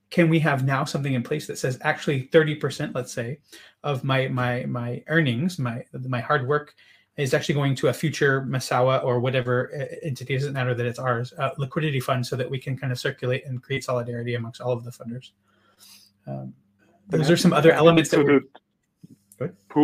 [0.10, 3.40] can we have now something in place that says actually 30% let's say
[3.84, 6.76] of my my my earnings my my hard work
[7.20, 10.86] is actually going to a future masawa or whatever uh, entity it doesn't matter that
[10.86, 14.36] it's ours uh, liquidity fund so that we can kind of circulate and create solidarity
[14.36, 15.32] amongst all of the funders.
[16.26, 16.54] Um,
[17.10, 18.38] those are some other elements that sort we're,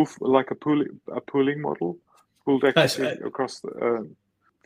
[0.02, 1.97] of like a pooling a pooling model,
[2.45, 4.15] pooled Yes, equity across the um,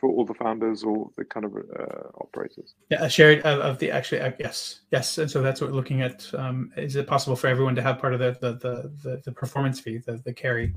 [0.00, 2.74] for all the founders or the kind of uh, operators.
[2.90, 5.76] Yeah, a shared of, of the actually uh, yes, yes, and so that's what we're
[5.76, 6.28] looking at.
[6.34, 9.32] Um, is it possible for everyone to have part of the the the, the, the
[9.32, 10.74] performance fee, the the carry,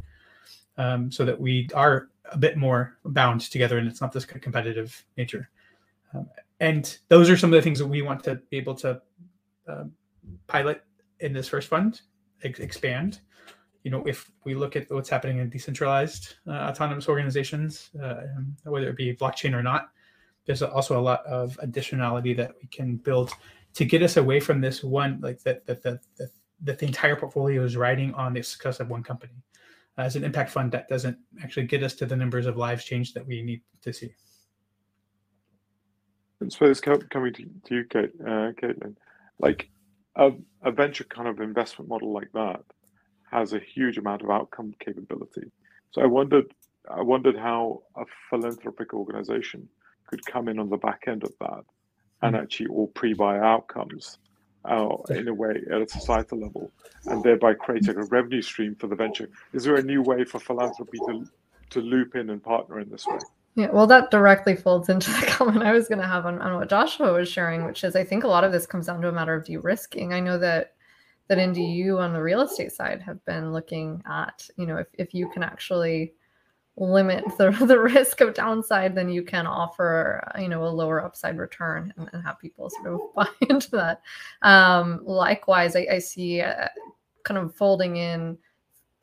[0.78, 5.04] um, so that we are a bit more bound together and it's not this competitive
[5.18, 5.50] nature.
[6.14, 6.30] Um,
[6.60, 9.02] and those are some of the things that we want to be able to
[9.68, 9.92] um,
[10.48, 10.84] pilot
[11.20, 12.02] in this first fund,
[12.44, 13.20] ex- expand.
[13.84, 18.22] You know, if we look at what's happening in decentralized uh, autonomous organizations, uh,
[18.64, 19.90] whether it be blockchain or not,
[20.46, 23.32] there's also a lot of additionality that we can build
[23.74, 25.82] to get us away from this one like that that
[26.64, 29.34] that the entire portfolio is riding on the success of one company.
[29.98, 33.14] As an impact fund that doesn't actually get us to the numbers of lives changed
[33.16, 34.14] that we need to see.
[36.40, 38.96] And suppose co- coming to you, Kate, uh, Kaitlin,
[39.40, 39.70] like
[40.16, 40.32] a,
[40.64, 42.62] a venture kind of investment model like that
[43.34, 45.52] has a huge amount of outcome capability.
[45.92, 46.54] So I wondered,
[46.90, 49.68] I wondered how a philanthropic organization
[50.08, 51.64] could come in on the back end of that
[52.22, 54.18] and actually all pre-buy outcomes
[54.66, 56.72] uh, in a way at a societal level,
[57.08, 59.30] and thereby create a revenue stream for the venture.
[59.52, 61.26] Is there a new way for philanthropy to
[61.72, 63.18] to loop in and partner in this way?
[63.56, 66.56] Yeah, well, that directly folds into the comment I was going to have on, on
[66.56, 69.10] what Joshua was sharing, which is I think a lot of this comes down to
[69.10, 70.14] a matter of de-risking.
[70.14, 70.73] I know that
[71.28, 75.14] that NDU on the real estate side have been looking at, you know, if, if
[75.14, 76.14] you can actually
[76.76, 81.38] limit the, the risk of downside, then you can offer, you know, a lower upside
[81.38, 84.02] return and, and have people sort of buy into that.
[84.42, 86.68] Um, likewise, I, I see uh,
[87.24, 88.38] kind of folding in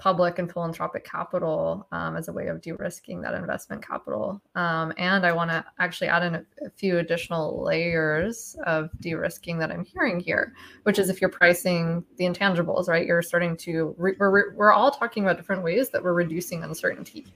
[0.01, 4.41] public and philanthropic capital um, as a way of de-risking that investment capital.
[4.55, 9.59] Um, and I want to actually add in a, a, few additional layers of de-risking
[9.59, 10.55] that I'm hearing here,
[10.85, 13.07] which is if you're pricing the intangibles, right?
[13.07, 17.27] You're starting to re- we're we're all talking about different ways that we're reducing uncertainty.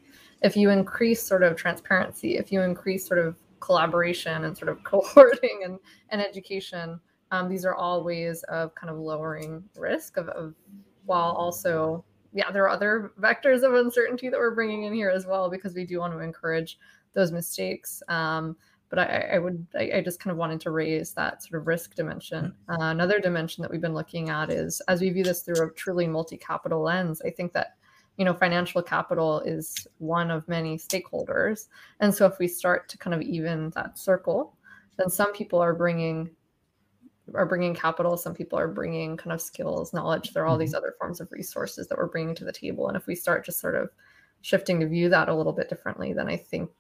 [0.43, 4.79] If you increase sort of transparency, if you increase sort of collaboration and sort of
[4.85, 5.79] cohorting and,
[6.09, 6.99] and education,
[7.31, 10.55] um, these are all ways of kind of lowering risk of, of
[11.05, 12.03] while also
[12.35, 15.75] yeah, there are other vectors of uncertainty that we're bringing in here as well because
[15.75, 16.79] we do want to encourage
[17.15, 18.03] those mistakes.
[18.09, 18.57] Um,
[18.91, 21.67] but I, I would, I, I, just kind of wanted to raise that sort of
[21.67, 22.55] risk dimension.
[22.69, 25.71] Uh, another dimension that we've been looking at is as we view this through a
[25.73, 27.23] truly multi-capital lens.
[27.25, 27.77] I think that
[28.19, 31.69] you know financial capital is one of many stakeholders,
[32.01, 34.57] and so if we start to kind of even that circle,
[34.97, 36.31] then some people are bringing
[37.33, 40.71] are bringing capital some people are bringing kind of skills knowledge there are all these
[40.71, 40.79] mm-hmm.
[40.79, 43.61] other forms of resources that we're bringing to the table and if we start just
[43.61, 43.91] sort of
[44.43, 46.71] shifting to view that a little bit differently then i think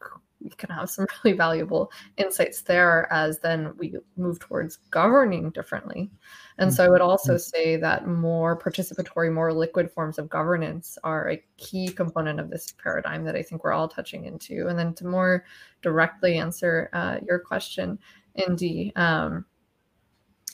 [0.42, 6.10] we can have some really valuable insights there as then we move towards governing differently
[6.58, 7.38] and so i would also mm-hmm.
[7.38, 12.72] say that more participatory more liquid forms of governance are a key component of this
[12.72, 15.46] paradigm that i think we're all touching into and then to more
[15.80, 17.98] directly answer uh, your question
[18.34, 19.46] indy um,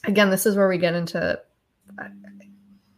[0.05, 1.41] again, this is where we get into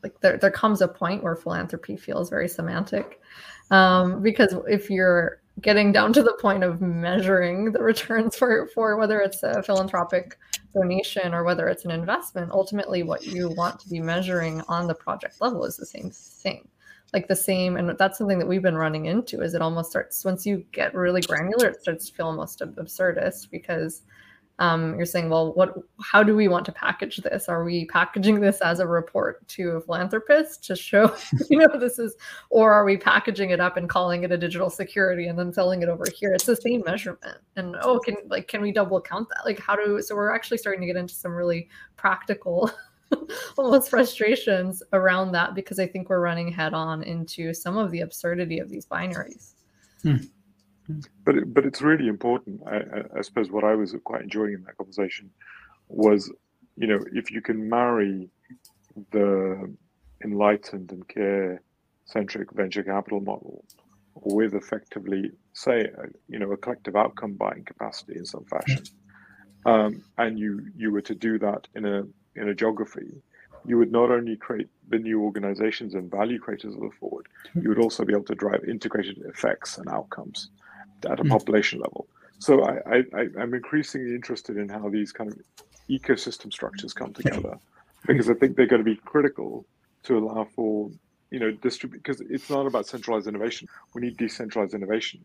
[0.03, 3.21] like there, there comes a point where philanthropy feels very semantic.
[3.71, 8.97] Um, because if you're getting down to the point of measuring the returns for, for
[8.97, 10.39] whether it's a philanthropic
[10.75, 14.95] donation or whether it's an investment, ultimately what you want to be measuring on the
[14.95, 16.69] project level is the same thing.
[17.13, 20.25] Like the same, and that's something that we've been running into is it almost starts
[20.25, 24.03] once you get really granular, it starts to feel almost absurdist because
[24.59, 25.75] um, you're saying, well, what?
[26.03, 27.49] How do we want to package this?
[27.49, 31.15] Are we packaging this as a report to a philanthropist to show,
[31.51, 32.15] you know, this is,
[32.51, 35.83] or are we packaging it up and calling it a digital security and then selling
[35.83, 36.33] it over here?
[36.33, 37.39] It's the same measurement.
[37.57, 39.45] And oh, can like can we double count that?
[39.45, 40.01] Like, how do?
[40.03, 42.71] So we're actually starting to get into some really practical.
[43.59, 48.01] almost frustrations around that because I think we're running head on into some of the
[48.01, 49.53] absurdity of these binaries.
[50.03, 50.17] Hmm.
[50.93, 51.23] Mm-hmm.
[51.25, 52.61] But it, but it's really important.
[52.67, 55.31] I, I, suppose what I was quite enjoying in that conversation
[55.89, 56.33] was,
[56.77, 58.29] you know, if you can marry
[59.11, 59.75] the
[60.25, 61.63] enlightened and care
[62.05, 63.65] centric venture capital model
[64.15, 68.83] with effectively, say, a, you know, a collective outcome buying capacity in some fashion,
[69.67, 69.71] mm-hmm.
[69.71, 72.05] um, and you you were to do that in a
[72.35, 73.23] in a geography,
[73.65, 77.69] you would not only create the new organizations and value creators of the forward, you
[77.69, 77.85] would mm-hmm.
[77.85, 80.51] also be able to drive integrated effects and outcomes
[81.07, 81.31] at a mm.
[81.31, 82.07] population level.
[82.39, 85.39] So I, I, I'm increasingly interested in how these kind of
[85.89, 87.59] ecosystem structures come together,
[88.07, 89.65] because I think they're going to be critical
[90.05, 90.91] to allow for
[91.31, 93.69] you know distribute because it's not about centralized innovation.
[93.95, 95.25] We need decentralized innovation,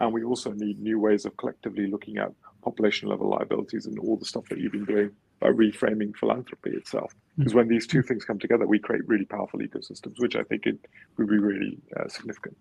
[0.00, 2.32] and we also need new ways of collectively looking at
[2.62, 7.12] population level liabilities and all the stuff that you've been doing by reframing philanthropy itself.
[7.36, 7.56] Because mm.
[7.56, 10.78] when these two things come together, we create really powerful ecosystems, which I think it
[11.16, 12.56] would be really uh, significant.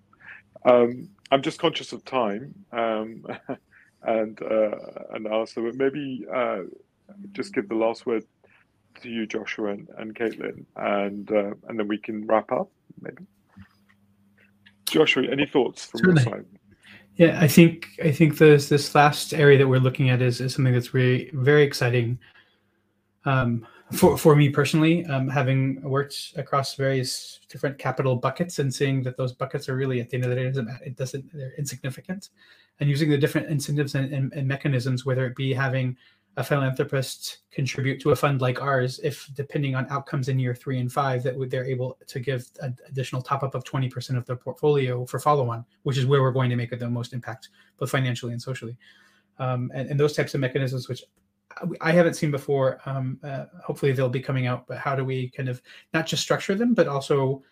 [0.66, 3.26] Um, I'm just conscious of time, um,
[4.04, 4.76] and uh,
[5.14, 6.64] and also maybe uh,
[7.32, 8.26] just give the last word
[9.02, 12.70] to you, Joshua and, and Kaitlin, and uh, and then we can wrap up.
[13.02, 13.26] Maybe
[14.86, 16.24] Joshua, any thoughts from Certainly.
[16.24, 16.46] your side?
[17.16, 20.54] Yeah, I think I think this this last area that we're looking at is, is
[20.54, 22.20] something that's really very exciting.
[23.26, 29.04] Um, for for me personally, um, having worked across various different capital buckets and seeing
[29.04, 31.54] that those buckets are really at the end of the day doesn't it doesn't they're
[31.58, 32.30] insignificant,
[32.80, 35.98] and using the different incentives and, and, and mechanisms, whether it be having
[36.38, 40.80] a philanthropist contribute to a fund like ours, if depending on outcomes in year three
[40.80, 44.38] and five, that they're able to give an additional top up of 20% of their
[44.38, 47.90] portfolio for follow on, which is where we're going to make the most impact, both
[47.90, 48.78] financially and socially.
[49.40, 51.04] Um, and, and, those types of mechanisms, which
[51.82, 52.80] I haven't seen before.
[52.86, 54.68] Um, uh, hopefully, they'll be coming out.
[54.68, 55.62] But how do we kind of
[55.94, 57.44] not just structure them, but also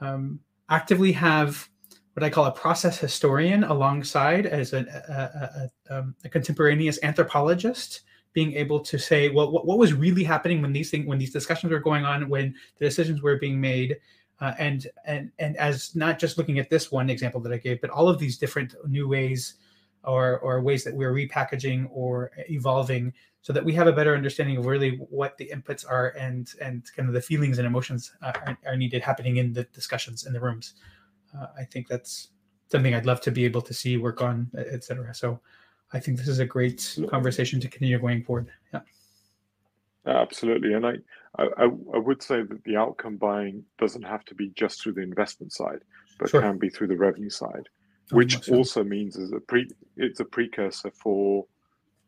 [0.00, 1.68] um, actively have
[2.14, 8.02] what I call a process historian alongside as a, a, a, um, a, contemporaneous anthropologist,
[8.32, 11.32] being able to say, well, what, what was really happening when these things, when these
[11.32, 13.96] discussions were going on, when the decisions were being made,
[14.40, 17.80] uh, and and and as not just looking at this one example that I gave,
[17.80, 19.54] but all of these different new ways
[20.04, 24.56] or or ways that we're repackaging or evolving so that we have a better understanding
[24.56, 28.32] of really what the inputs are and and kind of the feelings and emotions uh,
[28.46, 30.74] are, are, needed happening in the discussions in the rooms.
[31.36, 32.30] Uh, I think that's
[32.68, 35.14] something I'd love to be able to see work on, etc.
[35.14, 35.40] So
[35.92, 38.50] I think this is a great conversation to continue going forward.
[38.72, 38.80] Yeah.
[40.06, 40.94] Absolutely, and I,
[41.38, 45.02] I, I would say that the outcome buying doesn't have to be just through the
[45.02, 45.80] investment side,
[46.18, 46.40] but sure.
[46.40, 47.68] can be through the revenue side,
[48.10, 51.46] which also means is a pre, it's a precursor for,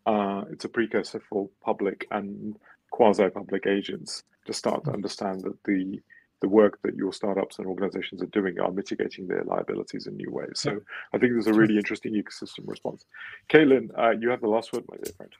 [0.06, 2.56] uh, it's a precursor for public and
[2.90, 4.94] quasi-public agents to start to mm.
[4.94, 6.00] understand that the
[6.40, 10.28] the work that your startups and organizations are doing are mitigating their liabilities in new
[10.28, 10.54] ways.
[10.56, 10.80] So
[11.12, 13.04] I think there's a really interesting ecosystem response.
[13.48, 15.32] Kaitlin, uh, you have the last word, my dear friend.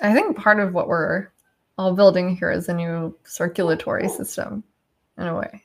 [0.00, 1.32] I think part of what we're
[1.76, 4.62] all building here is a new circulatory system
[5.18, 5.64] in a way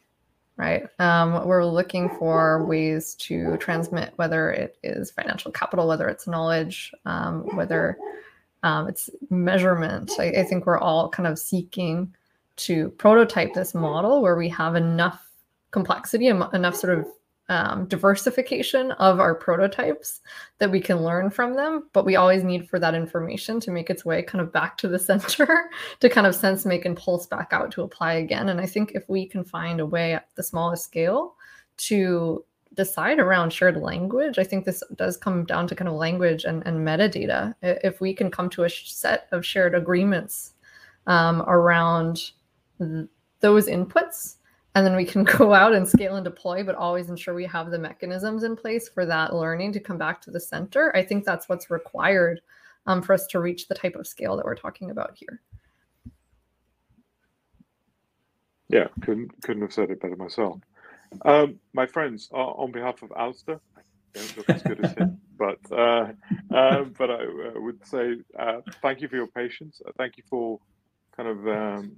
[0.57, 0.87] right?
[0.99, 6.93] Um, we're looking for ways to transmit, whether it is financial capital, whether it's knowledge,
[7.05, 7.97] um, whether
[8.63, 10.11] um, it's measurement.
[10.17, 12.13] I, I, think we're all kind of seeking
[12.55, 15.29] to prototype this model where we have enough
[15.71, 17.05] complexity, enough sort of
[17.49, 20.21] um, diversification of our prototypes
[20.57, 23.89] that we can learn from them but we always need for that information to make
[23.89, 25.69] its way kind of back to the center
[25.99, 28.49] to kind of sense make and pulse back out to apply again.
[28.49, 31.35] And i think if we can find a way at the smallest scale
[31.77, 32.43] to
[32.73, 36.65] decide around shared language i think this does come down to kind of language and,
[36.65, 37.53] and metadata.
[37.61, 40.53] If we can come to a set of shared agreements
[41.07, 42.31] um, around
[42.79, 43.07] th-
[43.39, 44.37] those inputs
[44.75, 47.71] and then we can go out and scale and deploy but always ensure we have
[47.71, 50.95] the mechanisms in place for that learning to come back to the center.
[50.95, 52.41] I think that's what's required
[52.85, 55.41] um, for us to reach the type of scale that we're talking about here.
[58.67, 60.59] Yeah couldn't couldn't have said it better myself.
[61.23, 63.61] Um, my friends uh, on behalf of Alistair,
[64.13, 66.11] don't look as good as him, but uh,
[66.53, 69.81] uh, but I uh, would say uh, thank you for your patience.
[69.87, 70.59] Uh, thank you for
[71.15, 71.95] kind of um,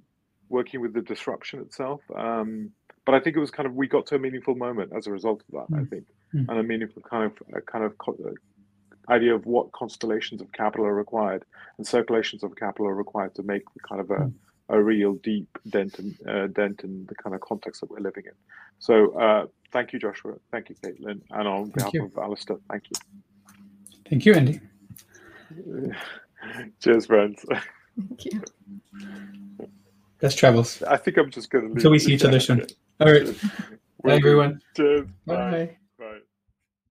[0.50, 2.02] working with the disruption itself.
[2.16, 2.72] Um,
[3.06, 5.12] but I think it was kind of we got to a meaningful moment as a
[5.12, 5.76] result of that.
[5.76, 5.82] Mm.
[5.82, 6.06] I think,
[6.36, 6.46] mm.
[6.50, 10.52] and a meaningful kind of a kind of co- uh, idea of what constellations of
[10.52, 11.46] capital are required
[11.78, 14.34] and circulations of capital are required to make kind of a mm.
[14.70, 18.24] a real deep dent in uh, dent in the kind of context that we're living
[18.26, 18.34] in.
[18.80, 20.34] So uh, thank you, Joshua.
[20.52, 22.98] Thank you, Kaitlin, and on behalf of Alistair, thank you.
[24.10, 24.60] Thank you, Andy.
[26.82, 27.46] Cheers, friends.
[27.98, 28.44] Thank you.
[30.20, 30.82] Best travels.
[30.84, 32.66] I think I'm just going to Until we see each other soon.
[33.00, 33.26] All right.
[34.04, 34.62] Bye, everyone.
[34.76, 35.04] Bye.
[35.26, 35.77] Bye.